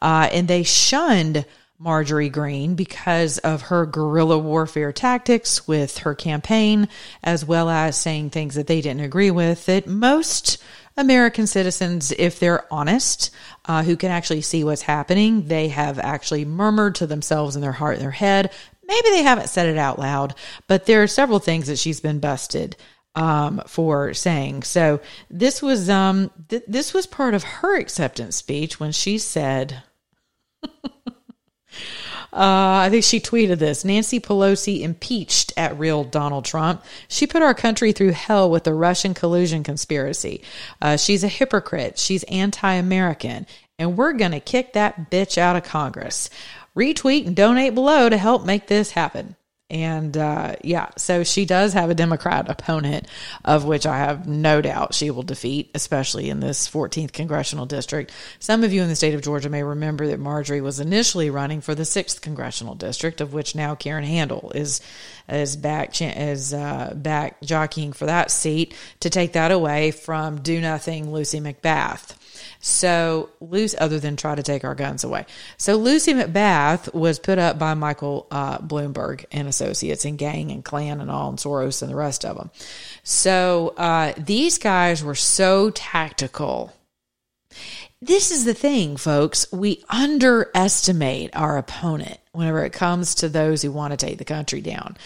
uh, 0.00 0.28
and 0.32 0.48
they 0.48 0.62
shunned 0.62 1.44
Marjorie 1.82 2.28
Greene 2.28 2.74
because 2.74 3.38
of 3.38 3.62
her 3.62 3.86
guerrilla 3.86 4.38
warfare 4.38 4.92
tactics 4.92 5.66
with 5.66 5.98
her 5.98 6.14
campaign, 6.14 6.88
as 7.22 7.44
well 7.44 7.68
as 7.68 7.96
saying 7.96 8.30
things 8.30 8.54
that 8.54 8.66
they 8.66 8.80
didn't 8.80 9.02
agree 9.04 9.30
with 9.30 9.66
that 9.66 9.86
most 9.86 10.62
American 10.96 11.46
citizens, 11.46 12.12
if 12.12 12.38
they're 12.38 12.72
honest, 12.72 13.30
uh, 13.64 13.82
who 13.82 13.96
can 13.96 14.10
actually 14.10 14.42
see 14.42 14.62
what's 14.62 14.82
happening, 14.82 15.46
they 15.48 15.68
have 15.68 15.98
actually 15.98 16.44
murmured 16.44 16.94
to 16.96 17.06
themselves 17.06 17.56
in 17.56 17.62
their 17.62 17.72
heart 17.72 17.94
and 17.94 18.02
their 18.02 18.10
head, 18.10 18.50
Maybe 18.84 19.10
they 19.10 19.22
haven't 19.22 19.48
said 19.48 19.68
it 19.68 19.78
out 19.78 19.98
loud, 19.98 20.34
but 20.66 20.86
there 20.86 21.02
are 21.02 21.06
several 21.06 21.38
things 21.38 21.68
that 21.68 21.78
she's 21.78 22.00
been 22.00 22.18
busted 22.18 22.76
um, 23.14 23.62
for 23.66 24.12
saying. 24.12 24.64
So 24.64 25.00
this 25.30 25.62
was 25.62 25.88
um, 25.88 26.30
th- 26.48 26.64
this 26.66 26.92
was 26.92 27.06
part 27.06 27.34
of 27.34 27.44
her 27.44 27.78
acceptance 27.78 28.36
speech 28.36 28.80
when 28.80 28.92
she 28.92 29.18
said. 29.18 29.82
Uh, 32.32 32.86
I 32.86 32.88
think 32.90 33.04
she 33.04 33.20
tweeted 33.20 33.58
this 33.58 33.84
Nancy 33.84 34.18
Pelosi 34.18 34.80
impeached 34.80 35.52
at 35.56 35.78
real 35.78 36.02
Donald 36.02 36.44
Trump. 36.44 36.82
She 37.08 37.26
put 37.26 37.42
our 37.42 37.54
country 37.54 37.92
through 37.92 38.12
hell 38.12 38.50
with 38.50 38.64
the 38.64 38.72
Russian 38.72 39.12
collusion 39.12 39.62
conspiracy. 39.62 40.42
Uh, 40.80 40.96
she's 40.96 41.24
a 41.24 41.28
hypocrite. 41.28 41.98
She's 41.98 42.22
anti 42.24 42.72
American. 42.72 43.46
And 43.78 43.96
we're 43.96 44.12
going 44.12 44.32
to 44.32 44.40
kick 44.40 44.72
that 44.74 45.10
bitch 45.10 45.36
out 45.36 45.56
of 45.56 45.64
Congress 45.64 46.30
retweet 46.76 47.26
and 47.26 47.36
donate 47.36 47.74
below 47.74 48.08
to 48.08 48.16
help 48.16 48.44
make 48.44 48.66
this 48.66 48.92
happen. 48.92 49.36
And 49.72 50.18
uh, 50.18 50.56
yeah, 50.62 50.90
so 50.98 51.24
she 51.24 51.46
does 51.46 51.72
have 51.72 51.88
a 51.88 51.94
Democrat 51.94 52.50
opponent, 52.50 53.06
of 53.42 53.64
which 53.64 53.86
I 53.86 53.96
have 53.96 54.28
no 54.28 54.60
doubt 54.60 54.92
she 54.92 55.10
will 55.10 55.22
defeat, 55.22 55.70
especially 55.74 56.28
in 56.28 56.40
this 56.40 56.68
14th 56.68 57.12
congressional 57.12 57.64
district. 57.64 58.12
Some 58.38 58.64
of 58.64 58.74
you 58.74 58.82
in 58.82 58.90
the 58.90 58.94
state 58.94 59.14
of 59.14 59.22
Georgia 59.22 59.48
may 59.48 59.62
remember 59.62 60.06
that 60.08 60.20
Marjorie 60.20 60.60
was 60.60 60.78
initially 60.78 61.30
running 61.30 61.62
for 61.62 61.74
the 61.74 61.84
6th 61.84 62.20
congressional 62.20 62.74
district, 62.74 63.22
of 63.22 63.32
which 63.32 63.54
now 63.54 63.74
Karen 63.74 64.04
Handel 64.04 64.52
is 64.54 64.82
is 65.26 65.56
back 65.56 66.02
is 66.02 66.52
uh, 66.52 66.92
back 66.94 67.40
jockeying 67.40 67.94
for 67.94 68.04
that 68.04 68.30
seat 68.30 68.74
to 69.00 69.08
take 69.08 69.32
that 69.32 69.52
away 69.52 69.90
from 69.90 70.42
do 70.42 70.60
nothing 70.60 71.10
Lucy 71.10 71.40
McBath. 71.40 72.14
So 72.60 73.30
Lucy, 73.40 73.76
other 73.78 73.98
than 73.98 74.16
try 74.16 74.34
to 74.34 74.42
take 74.42 74.64
our 74.64 74.74
guns 74.74 75.04
away. 75.04 75.26
So 75.56 75.76
Lucy 75.76 76.14
McBath 76.14 76.92
was 76.94 77.18
put 77.18 77.38
up 77.38 77.58
by 77.58 77.74
Michael 77.74 78.26
uh, 78.30 78.58
Bloomberg 78.58 79.24
and 79.32 79.48
Associates 79.48 80.04
and 80.04 80.18
Gang 80.18 80.50
and 80.50 80.64
Clan 80.64 81.00
and 81.00 81.10
all 81.10 81.28
and 81.28 81.38
Soros 81.38 81.82
and 81.82 81.90
the 81.90 81.96
rest 81.96 82.24
of 82.24 82.36
them. 82.36 82.50
So 83.02 83.74
uh, 83.76 84.12
these 84.16 84.58
guys 84.58 85.02
were 85.02 85.14
so 85.14 85.70
tactical 85.70 86.72
this 88.02 88.32
is 88.32 88.44
the 88.44 88.52
thing, 88.52 88.96
folks. 88.96 89.50
We 89.52 89.84
underestimate 89.88 91.36
our 91.36 91.56
opponent 91.56 92.18
whenever 92.32 92.64
it 92.64 92.72
comes 92.72 93.14
to 93.16 93.28
those 93.28 93.62
who 93.62 93.70
want 93.70 93.92
to 93.92 93.96
take 93.96 94.18
the 94.18 94.24
country 94.24 94.60
down. 94.60 94.96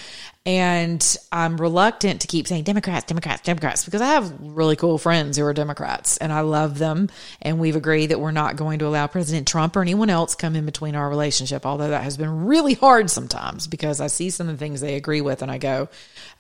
And 0.47 1.17
I'm 1.33 1.61
reluctant 1.61 2.21
to 2.21 2.29
keep 2.29 2.47
saying 2.47 2.63
Democrats, 2.63 3.07
Democrats, 3.07 3.43
Democrats, 3.43 3.85
because 3.85 4.01
I 4.01 4.07
have 4.07 4.33
really 4.41 4.77
cool 4.77 4.97
friends 4.97 5.37
who 5.37 5.45
are 5.45 5.53
Democrats 5.53 6.17
and 6.19 6.33
I 6.33 6.41
love 6.41 6.79
them. 6.79 7.11
And 7.43 7.59
we've 7.59 7.75
agreed 7.75 8.07
that 8.07 8.21
we're 8.21 8.31
not 8.31 8.55
going 8.55 8.79
to 8.79 8.87
allow 8.87 9.09
President 9.09 9.49
Trump 9.49 9.75
or 9.75 9.83
anyone 9.83 10.09
else 10.09 10.37
come 10.37 10.55
in 10.55 10.65
between 10.65 10.95
our 10.95 11.09
relationship, 11.09 11.67
although 11.67 11.89
that 11.89 12.05
has 12.05 12.17
been 12.17 12.47
really 12.47 12.75
hard 12.75 13.11
sometimes 13.11 13.67
because 13.67 14.01
I 14.01 14.07
see 14.07 14.31
some 14.31 14.49
of 14.49 14.55
the 14.55 14.65
things 14.65 14.81
they 14.81 14.95
agree 14.95 15.21
with 15.21 15.43
and 15.43 15.51
I 15.51 15.59
go, 15.59 15.89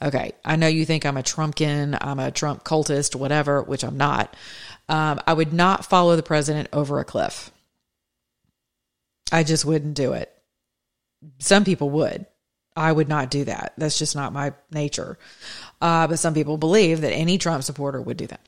okay, 0.00 0.32
I 0.44 0.54
know 0.54 0.68
you 0.68 0.86
think 0.86 1.04
I'm 1.04 1.16
a 1.16 1.22
Trumpkin, 1.22 1.98
I'm 2.00 2.20
a 2.20 2.30
Trump 2.30 2.62
cultist, 2.62 3.16
whatever, 3.16 3.60
which 3.60 3.82
I'm 3.82 3.96
not. 3.96 4.34
Um, 4.88 5.20
I 5.26 5.32
would 5.32 5.52
not 5.52 5.84
follow 5.84 6.16
the 6.16 6.22
president 6.22 6.68
over 6.72 7.00
a 7.00 7.04
cliff. 7.04 7.50
I 9.32 9.42
just 9.42 9.64
wouldn't 9.64 9.94
do 9.94 10.12
it. 10.12 10.32
Some 11.38 11.64
people 11.64 11.90
would. 11.90 12.26
I 12.76 12.92
would 12.92 13.08
not 13.08 13.30
do 13.30 13.44
that. 13.44 13.72
That's 13.78 13.98
just 13.98 14.14
not 14.14 14.32
my 14.32 14.52
nature. 14.70 15.18
Uh, 15.80 16.06
but 16.06 16.18
some 16.18 16.34
people 16.34 16.58
believe 16.58 17.00
that 17.00 17.12
any 17.12 17.38
Trump 17.38 17.64
supporter 17.64 18.00
would 18.00 18.18
do 18.18 18.26
that. 18.26 18.40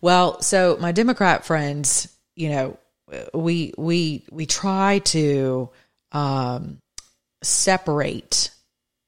Well, 0.00 0.42
so 0.42 0.76
my 0.80 0.92
Democrat 0.92 1.46
friends, 1.46 2.14
you 2.34 2.50
know, 2.50 2.78
we 3.32 3.72
we 3.78 4.24
we 4.30 4.46
try 4.46 4.98
to 4.98 5.70
um, 6.12 6.80
separate, 7.42 8.50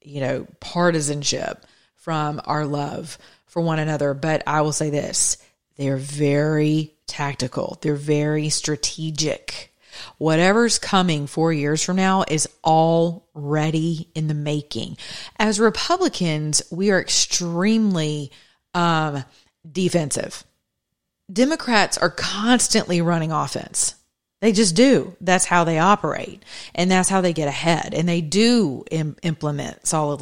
you 0.01 0.21
know, 0.21 0.47
partisanship 0.59 1.65
from 1.95 2.41
our 2.45 2.65
love 2.65 3.17
for 3.47 3.61
one 3.61 3.79
another. 3.79 4.13
But 4.13 4.43
I 4.47 4.61
will 4.61 4.71
say 4.71 4.89
this: 4.89 5.37
they're 5.81 5.97
very 5.97 6.93
tactical. 7.07 7.77
They're 7.81 7.95
very 7.95 8.49
strategic 8.49 9.71
Whatever's 10.17 10.79
coming 10.79 11.27
four 11.27 11.51
years 11.53 11.83
from 11.83 11.97
now 11.97 12.23
is 12.27 12.47
already 12.63 14.09
in 14.15 14.27
the 14.27 14.33
making. 14.33 14.97
As 15.37 15.59
Republicans, 15.59 16.61
we 16.71 16.91
are 16.91 16.99
extremely 16.99 18.31
um, 18.73 19.23
defensive. 19.69 20.43
Democrats 21.31 21.97
are 21.97 22.09
constantly 22.09 23.01
running 23.01 23.31
offense. 23.31 23.95
They 24.41 24.51
just 24.51 24.75
do. 24.75 25.15
That's 25.21 25.45
how 25.45 25.63
they 25.63 25.77
operate. 25.77 26.43
And 26.73 26.89
that's 26.89 27.09
how 27.09 27.21
they 27.21 27.31
get 27.31 27.47
ahead. 27.47 27.93
And 27.93 28.09
they 28.09 28.21
do 28.21 28.83
Im- 28.89 29.15
implement 29.21 29.85
Saul 29.85 30.17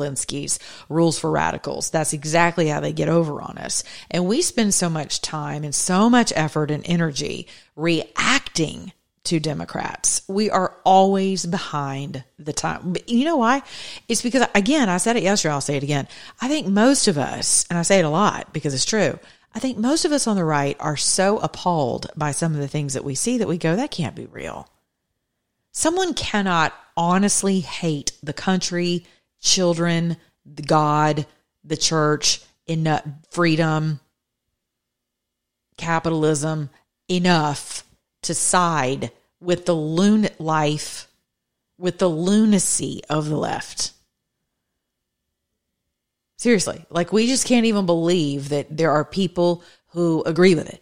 rules 0.90 1.18
for 1.18 1.32
radicals. 1.32 1.90
That's 1.90 2.12
exactly 2.12 2.68
how 2.68 2.82
they 2.82 2.92
get 2.92 3.08
over 3.08 3.42
on 3.42 3.58
us. 3.58 3.84
And 4.12 4.28
we 4.28 4.42
spend 4.42 4.74
so 4.74 4.90
much 4.90 5.22
time 5.22 5.64
and 5.64 5.74
so 5.74 6.10
much 6.10 6.34
effort 6.36 6.70
and 6.70 6.84
energy 6.86 7.48
reacting 7.78 8.92
to 9.24 9.40
Democrats. 9.40 10.22
We 10.28 10.50
are 10.50 10.76
always 10.84 11.46
behind 11.46 12.24
the 12.38 12.52
time. 12.52 12.96
You 13.08 13.24
know 13.24 13.38
why? 13.38 13.62
It's 14.10 14.22
because, 14.22 14.46
again, 14.54 14.90
I 14.90 14.98
said 14.98 15.16
it 15.16 15.24
yesterday, 15.24 15.54
I'll 15.54 15.62
say 15.62 15.78
it 15.78 15.84
again. 15.84 16.08
I 16.42 16.50
think 16.50 16.68
most 16.68 17.08
of 17.08 17.18
us, 17.18 17.66
and 17.70 17.80
I 17.80 17.84
say 17.84 18.00
it 18.00 18.06
a 18.06 18.10
lot 18.10 18.52
because 18.52 18.74
it's 18.74 18.86
true, 18.86 19.18
I 19.54 19.60
think 19.60 19.78
most 19.78 20.06
of 20.06 20.12
us 20.12 20.28
on 20.28 20.36
the 20.36 20.44
right 20.44 20.78
are 20.80 20.98
so 20.98 21.38
appalled 21.40 22.12
by 22.16 22.32
some 22.32 22.54
of 22.54 22.60
the 22.60 22.68
things 22.68 22.94
that 22.94 23.04
we 23.04 23.16
see 23.16 23.38
that 23.38 23.48
we 23.48 23.58
go, 23.58 23.76
that 23.76 23.92
can't 23.92 24.16
be 24.16 24.26
real. 24.28 24.70
Someone 25.72 26.14
cannot 26.14 26.74
honestly 26.96 27.60
hate 27.60 28.12
the 28.22 28.34
country, 28.34 29.06
children, 29.42 30.18
the 30.46 30.64
God, 30.64 31.26
the 31.64 31.78
church, 31.78 32.42
in 32.68 33.02
freedom, 33.32 34.00
capitalism 35.78 36.70
enough 37.10 37.84
to 38.22 38.34
side 38.36 39.12
with 39.40 39.66
the 39.66 39.76
loon 39.76 40.30
life, 40.38 41.08
with 41.78 41.98
the 41.98 42.10
lunacy 42.10 43.02
of 43.10 43.30
the 43.30 43.38
left. 43.38 43.94
Seriously, 46.40 46.86
like 46.90 47.12
we 47.12 47.28
just 47.28 47.46
can't 47.46 47.66
even 47.66 47.86
believe 47.86 48.48
that 48.48 48.78
there 48.78 48.92
are 48.92 49.04
people 49.04 49.62
who 49.88 50.24
agree 50.26 50.56
with 50.56 50.70
it 50.70 50.82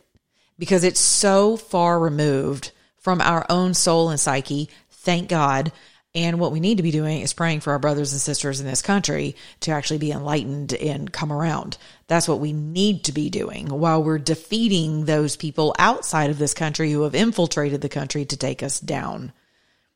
because 0.59 0.83
it's 0.83 0.99
so 0.99 1.57
far 1.57 1.99
removed 1.99 2.69
from 2.99 3.21
our 3.21 3.43
own 3.49 3.73
soul 3.73 4.11
and 4.11 4.19
psyche. 4.19 4.69
Thank 4.91 5.29
God. 5.29 5.71
And 6.13 6.39
what 6.39 6.51
we 6.51 6.59
need 6.59 6.77
to 6.77 6.83
be 6.83 6.91
doing 6.91 7.21
is 7.21 7.33
praying 7.33 7.61
for 7.61 7.71
our 7.71 7.79
brothers 7.79 8.11
and 8.11 8.21
sisters 8.21 8.59
in 8.59 8.67
this 8.67 8.83
country 8.83 9.35
to 9.61 9.71
actually 9.71 9.97
be 9.97 10.11
enlightened 10.11 10.73
and 10.73 11.11
come 11.11 11.33
around. 11.33 11.79
That's 12.05 12.27
what 12.27 12.39
we 12.39 12.53
need 12.53 13.05
to 13.05 13.11
be 13.11 13.31
doing 13.31 13.65
while 13.67 14.03
we're 14.03 14.19
defeating 14.19 15.05
those 15.05 15.35
people 15.37 15.73
outside 15.79 16.29
of 16.29 16.37
this 16.37 16.53
country 16.53 16.91
who 16.91 17.01
have 17.01 17.15
infiltrated 17.15 17.81
the 17.81 17.89
country 17.89 18.25
to 18.25 18.37
take 18.37 18.61
us 18.61 18.79
down 18.79 19.33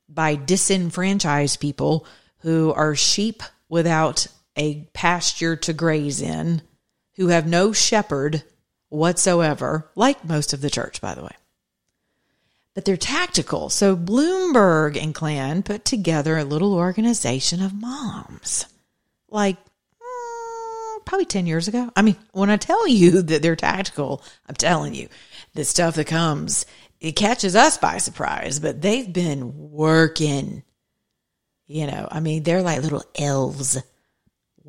by 0.10 0.34
disenfranchised 0.34 1.60
people 1.60 2.08
who 2.40 2.74
are 2.74 2.96
sheep 2.96 3.44
without 3.70 4.26
a 4.56 4.88
pasture 4.94 5.56
to 5.56 5.74
graze 5.74 6.22
in, 6.22 6.62
who 7.16 7.28
have 7.28 7.48
no 7.48 7.72
shepherd 7.72 8.44
whatsoever, 8.90 9.90
like 9.96 10.26
most 10.26 10.54
of 10.54 10.62
the 10.62 10.70
church, 10.70 11.02
by 11.02 11.16
the 11.16 11.24
way 11.24 11.32
but 12.74 12.86
they're 12.86 12.98
tactical. 12.98 13.70
So 13.70 13.96
Bloomberg 13.96 15.02
and 15.02 15.14
Klan 15.14 15.64
put 15.64 15.86
together 15.86 16.38
a 16.38 16.44
little 16.44 16.74
organization 16.74 17.62
of 17.62 17.74
moms, 17.74 18.66
like 19.30 19.58
mm, 19.58 21.06
probably 21.06 21.26
10 21.26 21.48
years 21.48 21.68
ago. 21.68 21.92
I 21.96 22.02
mean, 22.02 22.16
when 22.32 22.50
I 22.50 22.58
tell 22.58 22.88
you 22.88 23.22
that 23.24 23.42
they're 23.42 23.56
tactical, 23.56 24.24
I'm 24.48 24.56
telling 24.56 24.96
you 24.96 25.10
the 25.54 25.66
stuff 25.66 25.96
that 25.96 26.08
comes, 26.08 26.66
it 27.00 27.14
catches 27.14 27.56
us 27.56 27.78
by 27.78 27.98
surprise, 27.98 28.60
but 28.60 28.82
they've 28.82 29.12
been 29.12 29.72
working. 29.72 30.64
You 31.68 31.88
know, 31.88 32.08
I 32.12 32.20
mean, 32.20 32.44
they're 32.44 32.62
like 32.62 32.82
little 32.82 33.06
elves 33.18 33.78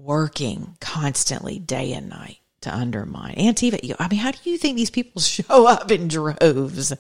working 0.03 0.77
constantly 0.81 1.59
day 1.59 1.93
and 1.93 2.09
night 2.09 2.39
to 2.63 2.75
undermine 2.75 3.35
Antifa. 3.37 3.95
I 3.99 4.09
mean, 4.09 4.21
how 4.21 4.31
do 4.31 4.51
you 4.51 4.59
think 4.59 4.77
these 4.77 4.91
people 4.91 5.21
show 5.23 5.67
up 5.67 5.91
in 5.91 6.09
droves? 6.09 6.93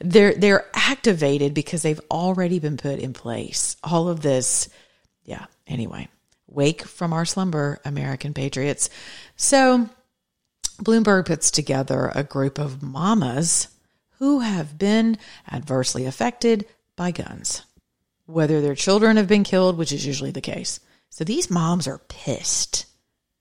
They're 0.00 0.34
they're 0.34 0.66
activated 0.74 1.54
because 1.54 1.82
they've 1.82 2.00
already 2.10 2.58
been 2.58 2.76
put 2.76 2.98
in 2.98 3.12
place. 3.12 3.76
All 3.82 4.08
of 4.08 4.20
this, 4.22 4.68
yeah. 5.24 5.46
Anyway, 5.66 6.08
wake 6.48 6.82
from 6.82 7.12
our 7.12 7.24
slumber, 7.24 7.80
American 7.84 8.34
patriots. 8.34 8.90
So, 9.36 9.88
Bloomberg 10.78 11.26
puts 11.26 11.50
together 11.50 12.10
a 12.14 12.24
group 12.24 12.58
of 12.58 12.82
mamas 12.82 13.68
who 14.18 14.40
have 14.40 14.78
been 14.78 15.18
adversely 15.50 16.04
affected 16.04 16.66
by 16.96 17.10
guns, 17.10 17.62
whether 18.26 18.60
their 18.60 18.74
children 18.74 19.16
have 19.16 19.28
been 19.28 19.44
killed, 19.44 19.78
which 19.78 19.92
is 19.92 20.06
usually 20.06 20.30
the 20.30 20.40
case. 20.40 20.80
So 21.12 21.24
these 21.24 21.50
moms 21.50 21.86
are 21.86 21.98
pissed. 21.98 22.86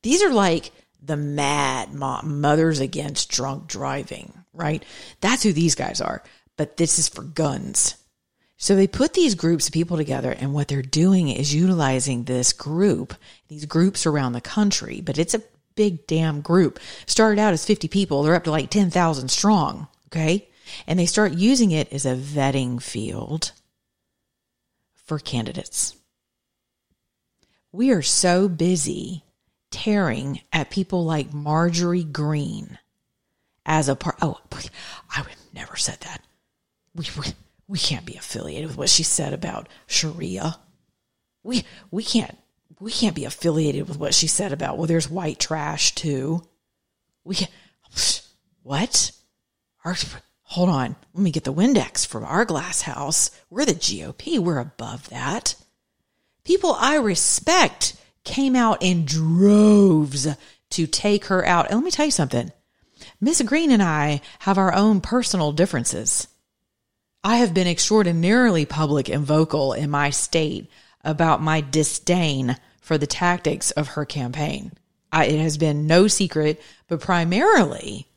These 0.04 0.22
are 0.22 0.34
like 0.34 0.74
the 1.02 1.16
mad 1.16 1.94
mom, 1.94 2.42
mothers 2.42 2.82
against 2.82 3.32
drunk 3.32 3.68
driving, 3.68 4.34
right? 4.52 4.84
That's 5.22 5.42
who 5.42 5.54
these 5.54 5.74
guys 5.74 6.02
are. 6.02 6.22
But 6.58 6.76
this 6.76 7.00
is 7.00 7.08
for 7.08 7.24
guns. 7.24 7.96
So 8.58 8.76
they 8.76 8.88
put 8.88 9.14
these 9.14 9.36
groups 9.36 9.68
of 9.68 9.74
people 9.74 9.96
together, 9.96 10.32
and 10.32 10.54
what 10.54 10.68
they're 10.68 10.82
doing 10.82 11.30
is 11.30 11.56
utilizing 11.56 12.26
this 12.26 12.52
group, 12.52 13.16
these 13.48 13.66
groups 13.66 14.06
around 14.06 14.34
the 14.34 14.42
country, 14.42 15.00
but 15.00 15.18
it's 15.18 15.34
a 15.34 15.42
big 15.76 16.06
damn 16.08 16.42
group. 16.42 16.78
Started 17.06 17.40
out 17.40 17.54
as 17.54 17.66
50 17.66 17.88
people, 17.88 18.22
they're 18.22 18.36
up 18.36 18.44
to 18.44 18.52
like 18.52 18.70
10,000 18.70 19.30
strong, 19.32 19.88
okay? 20.08 20.50
And 20.88 21.00
they 21.00 21.06
start 21.06 21.32
using 21.32 21.72
it 21.72 21.94
as 21.94 22.06
a 22.06 22.18
vetting 22.18 22.82
field 22.82 23.54
for 25.06 25.20
candidates. 25.20 25.96
We 27.72 27.92
are 27.92 28.02
so 28.02 28.50
busy 28.50 29.24
tearing 29.70 30.42
at 30.52 30.70
people 30.70 31.06
like 31.06 31.34
Marjorie 31.34 32.04
Greene 32.04 32.78
as 33.66 33.88
a 33.88 33.96
part. 33.96 34.18
Oh, 34.22 34.40
I 35.16 35.22
would 35.22 35.36
never 35.54 35.76
said 35.76 36.00
that. 36.02 36.22
We, 36.94 37.06
we 37.18 37.26
we 37.68 37.80
can't 37.80 38.06
be 38.06 38.18
affiliated 38.18 38.68
with 38.68 38.78
what 38.78 38.90
she 38.90 39.04
said 39.04 39.32
about 39.34 39.70
Sharia. 39.88 40.58
We 41.44 41.64
we 41.90 42.04
can't 42.04 42.38
we 42.80 42.92
can't 42.92 43.16
be 43.16 43.26
affiliated 43.26 43.88
with 43.88 43.98
what 43.98 44.14
she 44.14 44.28
said 44.28 44.52
about 44.52 44.78
well, 44.78 44.88
there's 44.88 45.10
white 45.10 45.40
trash 45.40 45.96
too. 45.96 46.44
We 47.24 47.38
what? 48.64 49.12
Our, 49.84 49.96
hold 50.44 50.70
on, 50.70 50.96
let 51.14 51.24
me 51.24 51.32
get 51.32 51.46
the 51.46 51.54
Windex 51.54 52.06
from 52.06 52.24
our 52.26 52.46
glass 52.46 52.82
house. 52.82 53.32
We're 53.50 53.66
the 53.66 53.74
GOP. 53.74 54.38
We're 54.38 54.60
above 54.60 55.10
that. 55.10 55.56
People 56.44 56.74
I 56.74 56.96
respect 56.98 57.96
came 58.24 58.56
out 58.56 58.82
in 58.82 59.06
droves 59.06 60.28
to 60.72 60.88
take 60.88 61.26
her 61.26 61.46
out. 61.46 61.68
And 61.68 61.76
let 61.76 61.84
me 61.84 61.92
tell 61.92 62.06
you 62.06 62.12
something. 62.12 62.52
Miss 63.20 63.42
Greene 63.42 63.72
and 63.72 63.84
I 63.84 64.22
have 64.40 64.58
our 64.58 64.74
own 64.74 65.02
personal 65.02 65.52
differences. 65.52 66.28
I 67.24 67.38
have 67.38 67.54
been 67.54 67.68
extraordinarily 67.68 68.66
public 68.66 69.10
and 69.10 69.24
vocal 69.24 69.74
in 69.74 69.90
my 69.90 70.10
state 70.10 70.70
about 71.04 71.42
my 71.42 71.62
disdain 71.62 72.58
for 72.80 72.98
the 72.98 73.08
tactics 73.08 73.72
of 73.72 73.90
her 73.90 74.06
campaign. 74.06 74.72
I, 75.12 75.26
it 75.26 75.40
has 75.40 75.58
been 75.58 75.88
no 75.88 76.08
secret, 76.08 76.62
but 76.88 77.02
primarily 77.02 78.08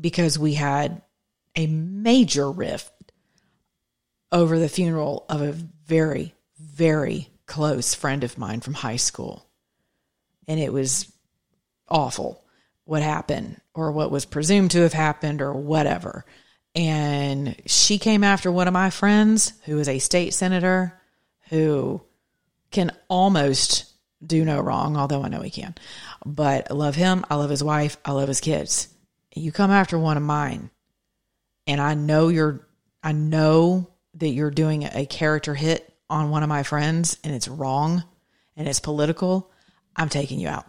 because 0.00 0.38
we 0.38 0.54
had 0.54 1.02
a 1.54 1.66
major 1.66 2.50
rift 2.50 3.12
over 4.32 4.58
the 4.58 4.68
funeral 4.68 5.26
of 5.28 5.42
a 5.42 5.52
very, 5.52 6.34
very 6.80 7.28
close 7.44 7.94
friend 7.94 8.24
of 8.24 8.38
mine 8.38 8.60
from 8.60 8.72
high 8.72 8.96
school. 8.96 9.46
And 10.48 10.58
it 10.58 10.72
was 10.72 11.12
awful 11.90 12.42
what 12.84 13.02
happened 13.02 13.60
or 13.74 13.92
what 13.92 14.10
was 14.10 14.24
presumed 14.24 14.70
to 14.70 14.80
have 14.80 14.94
happened 14.94 15.42
or 15.42 15.52
whatever. 15.52 16.24
And 16.74 17.54
she 17.66 17.98
came 17.98 18.24
after 18.24 18.50
one 18.50 18.66
of 18.66 18.72
my 18.72 18.88
friends 18.88 19.52
who 19.66 19.78
is 19.78 19.88
a 19.88 19.98
state 19.98 20.32
senator 20.32 20.98
who 21.50 22.00
can 22.70 22.92
almost 23.08 23.92
do 24.24 24.42
no 24.42 24.58
wrong, 24.58 24.96
although 24.96 25.22
I 25.22 25.28
know 25.28 25.42
he 25.42 25.50
can. 25.50 25.74
But 26.24 26.70
I 26.70 26.74
love 26.74 26.94
him. 26.94 27.26
I 27.28 27.34
love 27.34 27.50
his 27.50 27.62
wife. 27.62 27.98
I 28.06 28.12
love 28.12 28.28
his 28.28 28.40
kids. 28.40 28.88
You 29.34 29.52
come 29.52 29.70
after 29.70 29.98
one 29.98 30.16
of 30.16 30.22
mine, 30.22 30.70
and 31.66 31.78
I 31.78 31.92
know 31.92 32.28
you're, 32.28 32.66
I 33.02 33.12
know 33.12 33.90
that 34.14 34.30
you're 34.30 34.50
doing 34.50 34.84
a 34.84 35.04
character 35.04 35.54
hit 35.54 35.89
on 36.10 36.30
one 36.30 36.42
of 36.42 36.48
my 36.48 36.62
friends 36.62 37.16
and 37.24 37.34
it's 37.34 37.48
wrong 37.48 38.04
and 38.56 38.68
it's 38.68 38.80
political. 38.80 39.50
I'm 39.96 40.08
taking 40.08 40.40
you 40.40 40.48
out. 40.48 40.66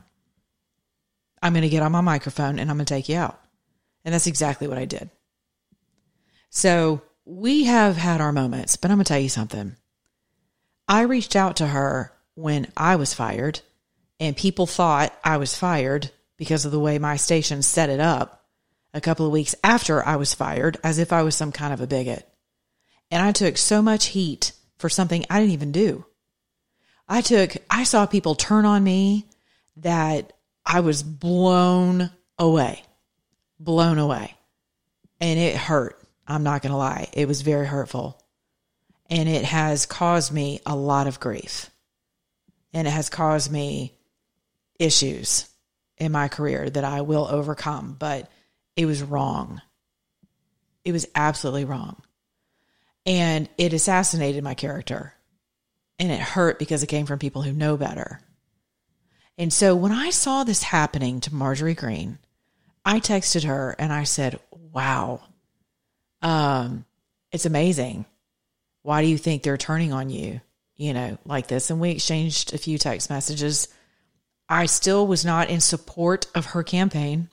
I'm 1.42 1.54
going 1.54 1.64
to 1.64 1.70
get 1.70 1.84
on 1.84 1.92
my 1.92 2.02
microphone 2.02 2.60
and 2.60 2.70
I'm 2.70 2.78
going 2.78 2.86
to 2.86 2.94
take 2.94 3.10
you 3.10 3.18
out. 3.18 3.40
And 4.06 4.14
that's 4.14 4.28
exactly 4.28 4.68
what 4.68 4.78
I 4.78 4.86
did. 4.86 5.10
So 6.50 7.02
we 7.26 7.66
have 7.66 7.98
had 7.98 8.22
our 8.22 8.32
moments, 8.32 8.76
but 8.76 8.92
I'm 8.92 8.98
going 8.98 9.06
to 9.06 9.10
tell 9.10 9.20
you 9.20 9.30
something. 9.30 9.76
I 10.88 11.02
reached 11.02 11.36
out 11.36 11.58
to 11.58 11.68
her 11.68 12.12
when 12.36 12.72
I 12.76 12.96
was 12.96 13.14
fired, 13.14 13.62
and 14.20 14.36
people 14.36 14.68
thought 14.68 15.14
I 15.24 15.38
was 15.38 15.56
fired 15.56 16.12
because 16.38 16.66
of 16.66 16.72
the 16.72 16.80
way 16.80 17.00
my 17.00 17.16
station 17.16 17.62
set 17.62 17.90
it 17.90 18.00
up 18.00 18.46
a 18.94 19.02
couple 19.02 19.26
of 19.26 19.32
weeks 19.32 19.56
after 19.64 20.06
I 20.06 20.18
was 20.18 20.34
fired, 20.34 20.78
as 20.84 21.00
if 21.00 21.14
I 21.14 21.24
was 21.24 21.36
some 21.36 21.52
kind 21.52 21.74
of 21.74 21.80
a 21.80 21.88
bigot. 21.88 22.28
And 23.10 23.24
I 23.24 23.32
took 23.32 23.58
so 23.58 23.82
much 23.82 24.08
heat 24.08 24.52
for 24.82 24.90
something 24.90 25.26
I 25.30 25.40
didn't 25.40 25.54
even 25.54 25.72
do. 25.72 26.06
I 27.08 27.22
took, 27.22 27.56
I 27.70 27.84
saw 27.84 28.06
people 28.06 28.36
turn 28.36 28.66
on 28.66 28.84
me 28.84 29.28
that 29.78 30.34
I 30.66 30.82
was 30.82 31.04
blown 31.04 32.12
away, 32.38 32.84
blown 33.60 34.00
away. 34.00 34.36
And 35.20 35.40
it 35.40 35.56
hurt. 35.56 36.02
I'm 36.28 36.44
not 36.44 36.62
going 36.62 36.72
to 36.72 36.78
lie. 36.78 37.10
It 37.14 37.28
was 37.28 37.42
very 37.42 37.66
hurtful 37.66 38.22
and 39.10 39.28
it 39.28 39.44
has 39.44 39.86
caused 39.86 40.32
me 40.32 40.62
a 40.66 40.76
lot 40.76 41.06
of 41.06 41.20
grief 41.20 41.70
and 42.74 42.88
it 42.88 42.92
has 42.92 43.10
caused 43.10 43.52
me 43.52 43.94
issues 44.80 45.50
in 45.98 46.14
my 46.14 46.30
career 46.30 46.70
that 46.70 46.86
I 46.86 47.02
will 47.02 47.28
overcome, 47.30 47.96
but 48.00 48.32
it 48.76 48.86
was 48.86 49.04
wrong. 49.04 49.62
It 50.86 50.94
was 50.94 51.06
absolutely 51.14 51.66
wrong. 51.66 52.02
And 53.06 53.50
it 53.58 53.74
assassinated 53.74 54.44
my 54.44 54.54
character. 54.54 55.14
And 56.00 56.12
it 56.12 56.20
hurt 56.20 56.60
because 56.60 56.84
it 56.84 56.88
came 56.88 57.06
from 57.06 57.20
people 57.20 57.42
who 57.42 57.52
know 57.52 57.78
better. 57.78 58.20
And 59.38 59.52
so 59.52 59.76
when 59.76 59.92
I 59.92 60.10
saw 60.10 60.44
this 60.44 60.64
happening 60.64 61.22
to 61.22 61.34
Marjorie 61.34 61.74
Greene, 61.74 62.20
I 62.86 63.00
texted 63.00 63.46
her 63.46 63.76
and 63.78 63.92
I 63.94 64.04
said, 64.04 64.40
Wow, 64.52 65.22
um, 66.22 66.86
it's 67.32 67.46
amazing 67.46 68.06
why 68.84 69.02
do 69.02 69.08
you 69.08 69.18
think 69.18 69.44
they're 69.44 69.58
turning 69.58 69.94
on 69.94 70.10
you, 70.10 70.42
you 70.76 70.94
know, 70.94 71.18
like 71.26 71.48
this? 71.48 71.70
And 71.70 71.80
we 71.80 71.92
exchanged 71.92 72.54
a 72.54 72.58
few 72.58 72.78
text 72.78 73.10
messages. 73.10 73.68
I 74.50 74.66
still 74.66 75.06
was 75.06 75.24
not 75.24 75.50
in 75.50 75.62
support 75.62 76.28
of 76.36 76.48
her 76.48 76.64
campaign. 76.64 77.30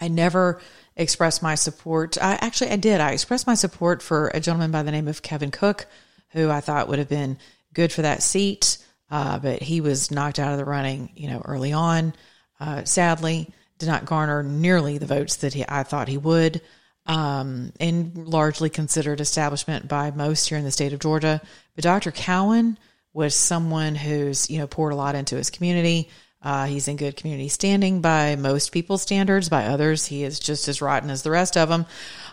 I 0.00 0.08
never 0.08 0.60
expressed 1.00 1.42
my 1.42 1.54
support. 1.54 2.16
I 2.20 2.34
actually 2.40 2.70
I 2.70 2.76
did. 2.76 3.00
I 3.00 3.10
expressed 3.12 3.46
my 3.46 3.54
support 3.54 4.02
for 4.02 4.28
a 4.28 4.40
gentleman 4.40 4.70
by 4.70 4.82
the 4.82 4.92
name 4.92 5.08
of 5.08 5.22
Kevin 5.22 5.50
Cooke, 5.50 5.86
who 6.30 6.50
I 6.50 6.60
thought 6.60 6.88
would 6.88 6.98
have 6.98 7.08
been 7.08 7.38
good 7.74 7.92
for 7.92 8.02
that 8.02 8.22
seat, 8.22 8.78
uh, 9.10 9.38
but 9.38 9.62
he 9.62 9.80
was 9.80 10.10
knocked 10.10 10.38
out 10.38 10.52
of 10.52 10.58
the 10.58 10.64
running, 10.64 11.10
you 11.14 11.28
know, 11.28 11.42
early 11.44 11.72
on. 11.72 12.14
Uh, 12.58 12.84
sadly, 12.84 13.50
did 13.78 13.86
not 13.86 14.04
garner 14.04 14.42
nearly 14.42 14.98
the 14.98 15.06
votes 15.06 15.36
that 15.36 15.54
he, 15.54 15.64
I 15.66 15.82
thought 15.82 16.08
he 16.08 16.18
would 16.18 16.60
um, 17.06 17.72
and 17.80 18.28
largely 18.28 18.70
considered 18.70 19.20
establishment 19.20 19.88
by 19.88 20.10
most 20.10 20.48
here 20.48 20.58
in 20.58 20.64
the 20.64 20.70
state 20.70 20.92
of 20.92 21.00
Georgia. 21.00 21.40
But 21.74 21.84
Dr. 21.84 22.12
Cowan 22.12 22.78
was 23.12 23.34
someone 23.34 23.96
who's 23.96 24.48
you 24.48 24.58
know 24.58 24.66
poured 24.66 24.92
a 24.92 24.96
lot 24.96 25.14
into 25.14 25.36
his 25.36 25.50
community. 25.50 26.08
Uh, 26.42 26.66
he's 26.66 26.88
in 26.88 26.96
good 26.96 27.16
community 27.16 27.48
standing 27.48 28.00
by 28.00 28.34
most 28.36 28.72
people's 28.72 29.02
standards. 29.02 29.48
By 29.48 29.66
others, 29.66 30.06
he 30.06 30.24
is 30.24 30.40
just 30.40 30.68
as 30.68 30.80
rotten 30.80 31.10
as 31.10 31.22
the 31.22 31.30
rest 31.30 31.56
of 31.56 31.68
them. 31.68 31.82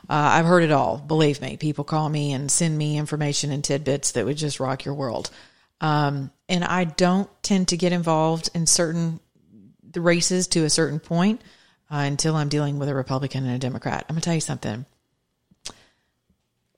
Uh, 0.10 0.14
I've 0.34 0.46
heard 0.46 0.64
it 0.64 0.72
all. 0.72 0.98
Believe 0.98 1.42
me, 1.42 1.58
people 1.58 1.84
call 1.84 2.08
me 2.08 2.32
and 2.32 2.50
send 2.50 2.78
me 2.78 2.98
information 2.98 3.52
and 3.52 3.64
tidbits 3.64 4.14
that 4.14 4.26
would 4.26 4.38
just 4.38 4.60
rock 4.60 4.86
your 4.86 4.94
world. 4.94 5.30
Um, 5.82 6.32
and 6.48 6.64
I 6.64 6.86
don't 6.86 7.30
tend 7.44 7.70
to 7.70 7.78
get 7.78 7.92
involved 7.92 8.50
in 8.54 8.66
certain 8.66 9.20
the 9.90 10.02
races 10.02 10.48
to 10.48 10.64
a 10.64 10.70
certain 10.70 11.00
point 11.00 11.42
uh, 11.92 11.98
until 11.98 12.36
I'm 12.36 12.50
dealing 12.50 12.80
with 12.80 12.90
a 12.90 12.96
Republican 12.96 13.46
and 13.46 13.56
a 13.56 13.60
Democrat. 13.60 14.06
I'm 14.08 14.16
going 14.16 14.22
to 14.22 14.26
tell 14.26 14.36
you 14.36 14.42
something. 14.42 14.86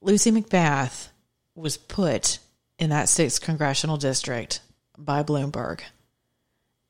Lucy 0.02 0.32
McBath 0.32 1.10
was 1.56 1.78
put 1.78 2.40
in 2.78 2.92
that 2.92 3.10
sixth 3.10 3.42
congressional 3.42 3.98
district 3.98 4.62
by 4.98 5.24
Bloomberg, 5.24 5.82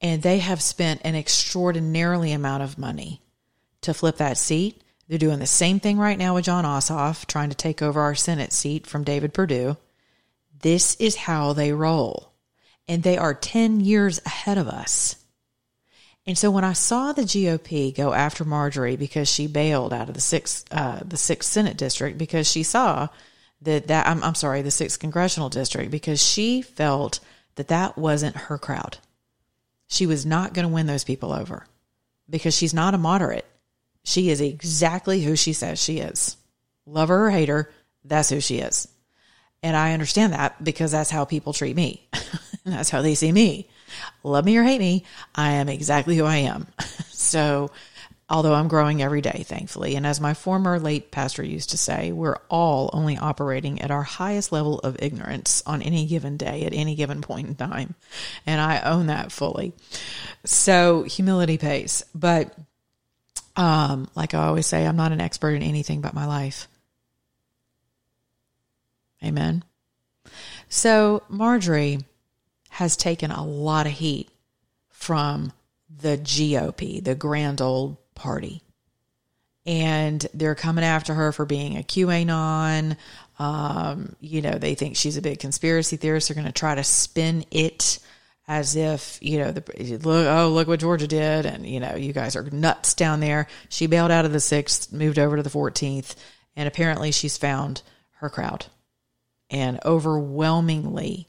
and 0.02 0.22
they 0.22 0.40
have 0.40 0.62
spent 0.62 1.02
an 1.04 1.16
extraordinarily 1.16 2.32
amount 2.32 2.64
of 2.64 2.78
money 2.78 3.22
to 3.82 3.94
flip 3.94 4.18
that 4.18 4.38
seat. 4.38 4.82
They're 5.08 5.18
doing 5.18 5.40
the 5.40 5.48
same 5.48 5.80
thing 5.80 5.98
right 5.98 6.18
now 6.18 6.36
with 6.36 6.46
Jon 6.46 6.66
Ossoff, 6.66 7.26
trying 7.26 7.50
to 7.50 7.56
take 7.56 7.82
over 7.82 8.02
our 8.02 8.16
Senate 8.16 8.54
seat 8.54 8.86
from 8.86 9.04
David 9.04 9.34
Perdue. 9.34 9.78
This 10.62 10.96
is 10.96 11.16
how 11.16 11.54
they 11.54 11.74
roll. 11.74 12.32
And 12.88 13.04
they 13.04 13.18
are 13.18 13.34
10 13.34 13.82
years 13.82 14.22
ahead 14.26 14.58
of 14.58 14.68
us. 14.68 15.16
And 16.26 16.38
so 16.38 16.52
when 16.52 16.64
I 16.64 16.74
saw 16.74 17.12
the 17.12 17.24
GOP 17.24 17.96
go 17.96 18.14
after 18.14 18.46
Marjorie 18.46 18.98
because 18.98 19.28
she 19.28 19.48
bailed 19.48 19.94
out 19.94 20.10
of 20.10 20.16
the 20.16 20.22
sixth 20.22 20.68
uh, 20.72 21.00
the 21.04 21.18
sixth 21.18 21.50
Senate 21.50 21.76
district 21.76 22.20
because 22.20 22.50
she 22.50 22.62
saw 22.62 23.08
that 23.64 23.88
that 23.88 24.06
I'm, 24.06 24.24
I'm 24.24 24.36
sorry 24.36 24.62
the 24.62 24.70
sixth 24.70 25.00
congressional 25.00 25.50
district 25.50 25.90
because 25.90 26.22
she 26.22 26.62
felt 26.62 27.20
that 27.56 27.70
that 27.70 27.98
wasn't 27.98 28.36
her 28.36 28.60
crowd. 28.60 29.00
She 29.90 30.06
was 30.06 30.26
not 30.26 30.54
going 30.54 30.68
to 30.68 30.74
win 30.74 30.86
those 30.86 31.04
people 31.04 31.34
over 31.34 31.68
because 32.30 32.56
she's 32.56 32.74
not 32.74 32.94
a 32.94 32.98
moderate. 32.98 33.46
She 34.04 34.30
is 34.30 34.40
exactly 34.40 35.22
who 35.22 35.36
she 35.36 35.52
says 35.52 35.82
she 35.82 36.00
is. 36.00 36.38
Love 36.86 37.10
her 37.10 37.28
or 37.28 37.30
hate 37.30 37.50
her, 37.50 37.70
that's 38.06 38.30
who 38.30 38.40
she 38.40 38.60
is. 38.60 38.88
And 39.62 39.76
I 39.76 39.92
understand 39.92 40.32
that 40.32 40.64
because 40.64 40.92
that's 40.92 41.10
how 41.10 41.26
people 41.26 41.52
treat 41.52 41.76
me. 41.76 42.08
that's 42.64 42.90
how 42.90 43.02
they 43.02 43.16
see 43.16 43.32
me 43.34 43.68
love 44.24 44.46
me 44.46 44.58
or 44.58 44.64
hate 44.64 44.80
me, 44.80 45.04
I 45.36 45.52
am 45.54 45.70
exactly 45.70 46.16
who 46.18 46.26
I 46.26 46.38
am. 46.38 46.68
so, 47.10 47.72
although 48.30 48.54
I'm 48.54 48.68
growing 48.68 49.02
every 49.02 49.22
day, 49.22 49.44
thankfully. 49.48 49.96
And 49.96 50.06
as 50.06 50.22
my 50.22 50.34
former 50.34 50.80
late 50.80 51.12
pastor 51.12 51.44
used 51.44 51.72
to 51.72 51.78
say, 51.78 52.12
we're 52.12 52.38
all 52.50 52.90
only 52.94 53.18
operating 53.18 53.82
at 53.82 53.92
our 53.92 54.04
highest 54.04 54.52
level 54.52 54.80
of 54.80 55.02
ignorance 55.02 55.64
on 55.66 55.82
any 55.82 56.06
given 56.06 56.38
day 56.38 56.66
at 56.66 56.74
any 56.74 56.96
given 56.96 57.22
point 57.22 57.48
in 57.48 57.56
time. 57.56 57.96
And 58.46 58.62
I 58.62 58.82
own 58.82 59.08
that 59.08 59.32
fully. 59.32 59.74
So, 60.46 61.04
humility 61.04 61.58
pays. 61.58 62.06
But, 62.14 62.56
um, 63.56 64.08
like 64.16 64.34
I 64.34 64.46
always 64.46 64.68
say, 64.68 64.86
I'm 64.86 64.98
not 64.98 65.12
an 65.12 65.22
expert 65.22 65.52
in 65.52 65.64
anything 65.64 66.02
but 66.02 66.14
my 66.14 66.28
life. 66.28 66.68
Amen. 69.24 69.64
So, 70.70 71.24
Marjorie 71.30 72.00
has 72.70 72.96
taken 72.96 73.32
a 73.32 73.44
lot 73.44 73.88
of 73.88 73.94
heat 73.94 74.30
from 74.90 75.52
the 75.90 76.18
GOP, 76.18 77.04
the 77.04 77.16
grand 77.16 77.62
old 77.62 77.98
party. 78.20 78.62
And 79.66 80.26
they're 80.34 80.56
coming 80.56 80.84
after 80.84 81.14
her 81.14 81.32
for 81.32 81.46
being 81.46 81.78
a 81.78 81.84
QAnon. 81.84 82.98
Um, 83.38 84.16
you 84.20 84.42
know, 84.42 84.52
they 84.52 84.76
think 84.76 84.96
she's 84.96 85.18
a 85.18 85.22
big 85.22 85.40
conspiracy 85.40 85.98
theorist. 85.98 86.28
They're 86.28 86.36
going 86.36 86.46
to 86.48 86.52
try 86.52 86.76
to 86.76 86.84
spin 86.84 87.46
it 87.52 88.00
as 88.48 88.76
if, 88.76 89.20
you 89.22 89.38
know, 89.40 89.52
the, 89.52 90.00
look, 90.04 90.28
oh, 90.28 90.50
look 90.50 90.68
what 90.68 90.80
Georgia 90.80 91.08
did. 91.08 91.46
And, 91.46 91.66
you 91.66 91.80
know, 91.80 91.96
you 91.96 92.14
guys 92.14 92.36
are 92.36 92.50
nuts 92.50 92.94
down 92.94 93.20
there. 93.20 93.48
She 93.70 93.88
bailed 93.88 94.12
out 94.12 94.26
of 94.26 94.34
the 94.34 94.40
sixth, 94.40 94.92
moved 94.92 95.20
over 95.20 95.38
to 95.38 95.44
the 95.44 95.50
14th. 95.50 96.16
And 96.56 96.68
apparently 96.68 97.12
she's 97.12 97.38
found 97.38 97.84
her 98.18 98.30
crowd. 98.30 98.66
And 99.52 99.80
overwhelmingly, 99.86 101.28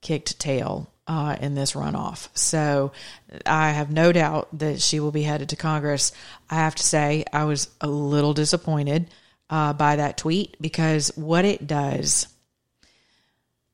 kicked 0.00 0.38
tail 0.38 0.92
uh, 1.10 1.34
in 1.40 1.56
this 1.56 1.72
runoff. 1.72 2.28
So 2.34 2.92
I 3.44 3.70
have 3.70 3.90
no 3.90 4.12
doubt 4.12 4.56
that 4.60 4.80
she 4.80 5.00
will 5.00 5.10
be 5.10 5.24
headed 5.24 5.48
to 5.48 5.56
Congress. 5.56 6.12
I 6.48 6.54
have 6.54 6.76
to 6.76 6.84
say, 6.84 7.24
I 7.32 7.46
was 7.46 7.68
a 7.80 7.88
little 7.88 8.32
disappointed 8.32 9.10
uh, 9.50 9.72
by 9.72 9.96
that 9.96 10.18
tweet 10.18 10.56
because 10.60 11.10
what 11.16 11.44
it 11.44 11.66
does 11.66 12.28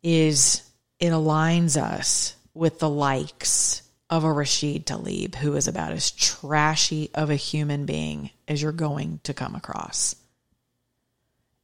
is 0.03 0.63
it 0.99 1.11
aligns 1.11 1.77
us 1.77 2.35
with 2.55 2.79
the 2.79 2.89
likes 2.89 3.83
of 4.09 4.25
a 4.25 4.33
Rashid 4.33 4.87
Tlaib, 4.87 5.35
who 5.35 5.57
is 5.57 5.69
about 5.69 5.93
as 5.93 6.11
trashy 6.13 7.11
of 7.13 7.29
a 7.29 7.37
human 7.37 7.85
being 7.85 8.31
as 8.49 8.63
you're 8.63 8.73
going 8.73 9.21
to 9.25 9.35
come 9.35 9.55
across. 9.55 10.17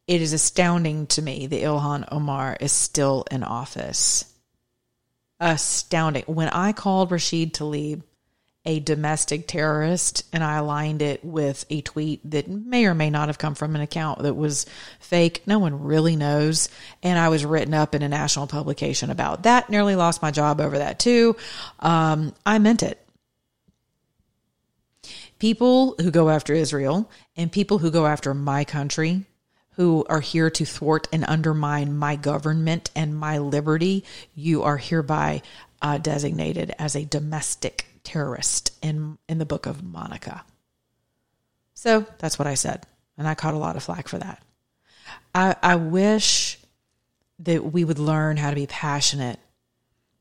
it 0.06 0.20
is 0.20 0.34
astounding 0.34 1.06
to 1.06 1.22
me 1.22 1.46
that 1.46 1.62
Ilhan 1.62 2.06
Omar 2.12 2.58
is 2.60 2.72
still 2.72 3.24
in 3.30 3.42
office. 3.42 4.32
Astounding. 5.43 6.22
When 6.26 6.49
I 6.49 6.72
called 6.72 7.11
Rashid 7.11 7.53
Tlaib 7.53 8.03
a 8.64 8.78
domestic 8.78 9.49
terrorist 9.49 10.22
and 10.32 10.45
I 10.45 10.59
aligned 10.59 11.03
it 11.03 11.24
with 11.24 11.64
a 11.68 11.80
tweet 11.80 12.20
that 12.30 12.47
may 12.49 12.86
or 12.86 12.95
may 12.95 13.11
not 13.11 13.28
have 13.28 13.38
come 13.38 13.57
from 13.57 13.74
an 13.74 13.80
account 13.80 14.20
that 14.22 14.34
was 14.34 14.66
fake, 15.01 15.43
no 15.47 15.59
one 15.59 15.82
really 15.82 16.14
knows. 16.14 16.68
And 17.03 17.18
I 17.18 17.28
was 17.28 17.45
written 17.45 17.74
up 17.74 17.95
in 17.95 18.03
a 18.03 18.09
national 18.09 18.47
publication 18.47 19.11
about 19.11 19.43
that. 19.43 19.68
Nearly 19.68 19.97
lost 19.97 20.22
my 20.22 20.30
job 20.30 20.61
over 20.61 20.78
that 20.78 21.01
too. 21.01 21.34
Um, 21.80 22.34
I 22.47 22.61
meant 22.61 22.84
it 22.84 22.99
people 25.40 25.97
who 26.01 26.12
go 26.12 26.30
after 26.30 26.55
Israel 26.55 27.11
and 27.36 27.51
people 27.51 27.78
who 27.78 27.90
go 27.90 28.07
after 28.07 28.32
my 28.32 28.62
country, 28.64 29.26
who 29.72 30.04
are 30.08 30.20
here 30.20 30.50
to 30.50 30.64
thwart 30.64 31.08
and 31.12 31.24
undermine 31.26 31.96
my 31.96 32.16
government 32.16 32.90
and 32.94 33.16
my 33.16 33.38
liberty, 33.38 34.04
you 34.34 34.62
are 34.62 34.76
hereby 34.76 35.42
uh, 35.80 35.98
designated 35.98 36.74
as 36.78 36.94
a 36.94 37.04
domestic 37.04 37.86
terrorist 38.04 38.72
in 38.82 39.18
in 39.28 39.38
the 39.38 39.46
book 39.46 39.66
of 39.66 39.82
Monica. 39.82 40.44
So 41.74 42.06
that's 42.18 42.38
what 42.38 42.48
I 42.48 42.54
said, 42.54 42.86
and 43.16 43.26
I 43.26 43.34
caught 43.34 43.54
a 43.54 43.58
lot 43.58 43.76
of 43.76 43.82
flack 43.82 44.08
for 44.08 44.18
that. 44.18 44.42
I, 45.34 45.56
I 45.62 45.76
wish 45.76 46.58
that 47.40 47.72
we 47.72 47.84
would 47.84 47.98
learn 47.98 48.36
how 48.36 48.50
to 48.50 48.56
be 48.56 48.66
passionate 48.66 49.40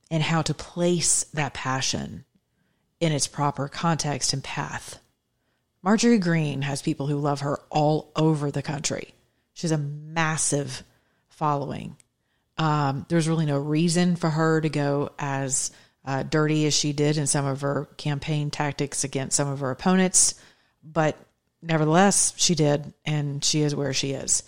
and 0.09 0.23
how 0.23 0.41
to 0.41 0.53
place 0.53 1.23
that 1.33 1.53
passion 1.53 2.25
in 2.99 3.11
its 3.11 3.27
proper 3.27 3.67
context 3.67 4.33
and 4.33 4.43
path. 4.43 4.99
Marjorie 5.83 6.19
Greene 6.19 6.61
has 6.63 6.81
people 6.81 7.07
who 7.07 7.17
love 7.17 7.41
her 7.41 7.59
all 7.69 8.11
over 8.15 8.51
the 8.51 8.61
country. 8.61 9.13
She's 9.53 9.71
a 9.71 9.77
massive 9.77 10.83
following. 11.29 11.97
Um, 12.57 13.05
there's 13.09 13.27
really 13.27 13.45
no 13.45 13.57
reason 13.57 14.15
for 14.15 14.29
her 14.29 14.61
to 14.61 14.69
go 14.69 15.11
as 15.17 15.71
uh, 16.05 16.23
dirty 16.23 16.65
as 16.65 16.73
she 16.73 16.93
did 16.93 17.17
in 17.17 17.27
some 17.27 17.45
of 17.45 17.61
her 17.61 17.89
campaign 17.97 18.51
tactics 18.51 19.03
against 19.03 19.35
some 19.35 19.47
of 19.47 19.59
her 19.59 19.71
opponents, 19.71 20.35
but 20.83 21.17
nevertheless, 21.61 22.33
she 22.37 22.55
did, 22.55 22.93
and 23.05 23.43
she 23.43 23.61
is 23.61 23.75
where 23.75 23.93
she 23.93 24.11
is. 24.11 24.43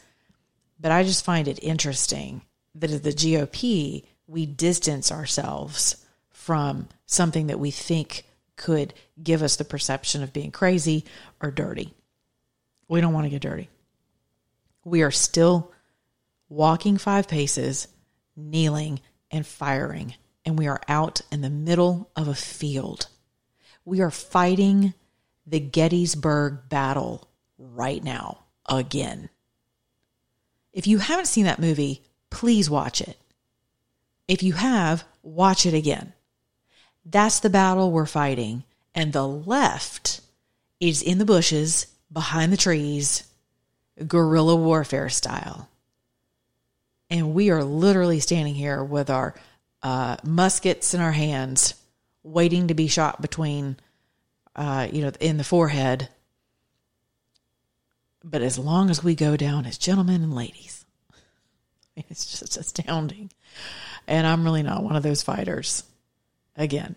But 0.79 0.91
I 0.91 1.03
just 1.03 1.25
find 1.25 1.47
it 1.47 1.63
interesting 1.63 2.41
that 2.75 3.03
the 3.03 3.11
GOP, 3.11 4.05
we 4.27 4.45
distance 4.45 5.11
ourselves 5.11 6.03
from 6.31 6.89
something 7.05 7.47
that 7.47 7.59
we 7.59 7.71
think 7.71 8.25
could 8.55 8.93
give 9.21 9.41
us 9.41 9.55
the 9.55 9.65
perception 9.65 10.23
of 10.23 10.33
being 10.33 10.51
crazy 10.51 11.05
or 11.41 11.51
dirty. 11.51 11.93
We 12.87 13.01
don't 13.01 13.13
want 13.13 13.25
to 13.25 13.29
get 13.29 13.41
dirty. 13.41 13.69
We 14.83 15.01
are 15.01 15.11
still 15.11 15.71
walking 16.49 16.97
five 16.97 17.27
paces, 17.27 17.87
kneeling, 18.35 18.99
and 19.31 19.45
firing, 19.45 20.15
and 20.45 20.57
we 20.57 20.67
are 20.67 20.81
out 20.87 21.21
in 21.31 21.41
the 21.41 21.49
middle 21.49 22.11
of 22.15 22.27
a 22.27 22.35
field. 22.35 23.07
We 23.85 24.01
are 24.01 24.11
fighting 24.11 24.93
the 25.45 25.59
Gettysburg 25.59 26.69
battle 26.69 27.27
right 27.57 28.03
now 28.03 28.43
again. 28.67 29.29
If 30.73 30.87
you 30.87 30.97
haven't 30.99 31.27
seen 31.27 31.45
that 31.45 31.59
movie, 31.59 32.03
please 32.29 32.69
watch 32.69 33.01
it. 33.01 33.17
If 34.27 34.41
you 34.41 34.53
have, 34.53 35.03
watch 35.21 35.65
it 35.65 35.73
again. 35.73 36.13
That's 37.05 37.39
the 37.39 37.49
battle 37.49 37.91
we're 37.91 38.05
fighting. 38.05 38.63
And 38.95 39.11
the 39.11 39.27
left 39.27 40.21
is 40.79 41.01
in 41.01 41.17
the 41.17 41.25
bushes, 41.25 41.87
behind 42.11 42.53
the 42.53 42.57
trees, 42.57 43.23
guerrilla 44.07 44.55
warfare 44.55 45.09
style. 45.09 45.69
And 47.09 47.33
we 47.33 47.49
are 47.51 47.63
literally 47.63 48.19
standing 48.19 48.55
here 48.55 48.83
with 48.83 49.09
our 49.09 49.35
uh, 49.81 50.17
muskets 50.23 50.93
in 50.93 51.01
our 51.01 51.11
hands, 51.11 51.75
waiting 52.23 52.67
to 52.67 52.73
be 52.73 52.87
shot 52.87 53.21
between, 53.21 53.77
uh, 54.55 54.87
you 54.91 55.01
know, 55.01 55.11
in 55.19 55.37
the 55.37 55.43
forehead. 55.43 56.09
But 58.23 58.41
as 58.41 58.57
long 58.57 58.89
as 58.89 59.03
we 59.03 59.15
go 59.15 59.35
down 59.37 59.65
as 59.65 59.77
gentlemen 59.77 60.23
and 60.23 60.33
ladies, 60.33 60.85
it's 61.95 62.25
just 62.25 62.57
astounding. 62.57 63.31
And 64.07 64.25
I'm 64.25 64.43
really 64.43 64.63
not 64.63 64.83
one 64.83 64.95
of 64.95 65.03
those 65.03 65.21
fighters 65.21 65.83
again, 66.55 66.95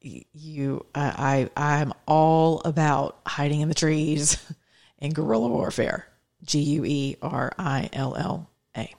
you, 0.00 0.86
I, 0.94 1.48
I, 1.56 1.74
I'm 1.74 1.92
all 2.06 2.60
about 2.64 3.20
hiding 3.26 3.60
in 3.60 3.68
the 3.68 3.74
trees 3.74 4.38
and 4.98 5.14
guerrilla 5.14 5.48
warfare. 5.48 6.06
G 6.44 6.60
U 6.60 6.84
E 6.84 7.16
R 7.22 7.52
I 7.58 7.88
L 7.92 8.16
L 8.16 8.50
A. 8.76 8.94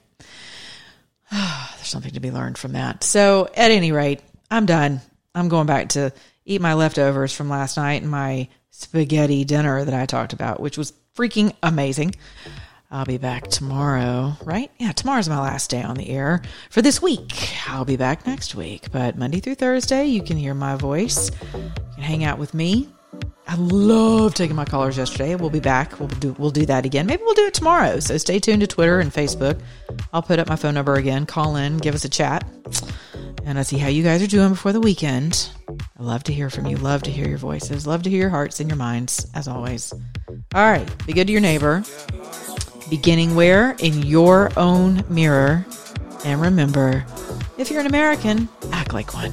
There's 1.30 1.88
something 1.88 2.12
to 2.12 2.20
be 2.20 2.30
learned 2.30 2.58
from 2.58 2.72
that. 2.72 3.04
So, 3.04 3.48
at 3.56 3.70
any 3.70 3.92
rate, 3.92 4.20
I'm 4.50 4.66
done. 4.66 5.00
I'm 5.34 5.48
going 5.48 5.66
back 5.66 5.90
to 5.90 6.12
eat 6.44 6.60
my 6.60 6.74
leftovers 6.74 7.32
from 7.32 7.48
last 7.48 7.76
night 7.76 8.02
and 8.02 8.10
my 8.10 8.48
spaghetti 8.70 9.44
dinner 9.44 9.84
that 9.84 9.94
I 9.94 10.06
talked 10.06 10.32
about, 10.32 10.60
which 10.60 10.76
was 10.76 10.92
freaking 11.16 11.54
amazing. 11.62 12.14
I'll 12.90 13.06
be 13.06 13.16
back 13.16 13.48
tomorrow, 13.48 14.34
right? 14.44 14.70
Yeah, 14.78 14.92
tomorrow's 14.92 15.28
my 15.28 15.40
last 15.40 15.70
day 15.70 15.82
on 15.82 15.96
the 15.96 16.10
air 16.10 16.42
for 16.68 16.82
this 16.82 17.00
week. 17.00 17.32
I'll 17.66 17.86
be 17.86 17.96
back 17.96 18.26
next 18.26 18.54
week, 18.54 18.92
but 18.92 19.16
Monday 19.16 19.40
through 19.40 19.54
Thursday, 19.54 20.06
you 20.06 20.22
can 20.22 20.36
hear 20.36 20.52
my 20.52 20.76
voice. 20.76 21.30
You 21.54 21.72
can 21.94 22.02
hang 22.02 22.24
out 22.24 22.38
with 22.38 22.52
me. 22.52 22.88
I 23.52 23.56
love 23.56 24.34
taking 24.34 24.56
my 24.56 24.64
callers 24.64 24.96
yesterday. 24.96 25.34
We'll 25.34 25.50
be 25.50 25.60
back. 25.60 26.00
We'll 26.00 26.08
do 26.08 26.34
we'll 26.38 26.50
do 26.50 26.64
that 26.64 26.86
again. 26.86 27.04
Maybe 27.04 27.22
we'll 27.22 27.34
do 27.34 27.44
it 27.44 27.52
tomorrow. 27.52 28.00
So 28.00 28.16
stay 28.16 28.38
tuned 28.38 28.62
to 28.62 28.66
Twitter 28.66 28.98
and 28.98 29.12
Facebook. 29.12 29.60
I'll 30.10 30.22
put 30.22 30.38
up 30.38 30.48
my 30.48 30.56
phone 30.56 30.72
number 30.72 30.94
again. 30.94 31.26
Call 31.26 31.56
in, 31.56 31.76
give 31.76 31.94
us 31.94 32.06
a 32.06 32.08
chat. 32.08 32.48
And 33.44 33.58
I 33.58 33.62
see 33.62 33.76
how 33.76 33.88
you 33.88 34.02
guys 34.02 34.22
are 34.22 34.26
doing 34.26 34.48
before 34.48 34.72
the 34.72 34.80
weekend. 34.80 35.50
I 35.68 36.02
love 36.02 36.24
to 36.24 36.32
hear 36.32 36.48
from 36.48 36.66
you. 36.66 36.78
Love 36.78 37.02
to 37.02 37.10
hear 37.10 37.28
your 37.28 37.36
voices. 37.36 37.86
Love 37.86 38.04
to 38.04 38.10
hear 38.10 38.20
your 38.20 38.30
hearts 38.30 38.58
and 38.58 38.70
your 38.70 38.78
minds, 38.78 39.26
as 39.34 39.48
always. 39.48 39.92
All 40.54 40.70
right. 40.70 41.06
Be 41.06 41.12
good 41.12 41.26
to 41.26 41.32
your 41.32 41.42
neighbor 41.42 41.84
beginning 42.88 43.34
where? 43.34 43.74
In 43.80 44.02
your 44.02 44.50
own 44.58 45.04
mirror. 45.08 45.64
And 46.24 46.40
remember, 46.40 47.04
if 47.58 47.70
you're 47.70 47.80
an 47.80 47.86
American, 47.86 48.50
act 48.70 48.92
like 48.92 49.14
one. 49.14 49.32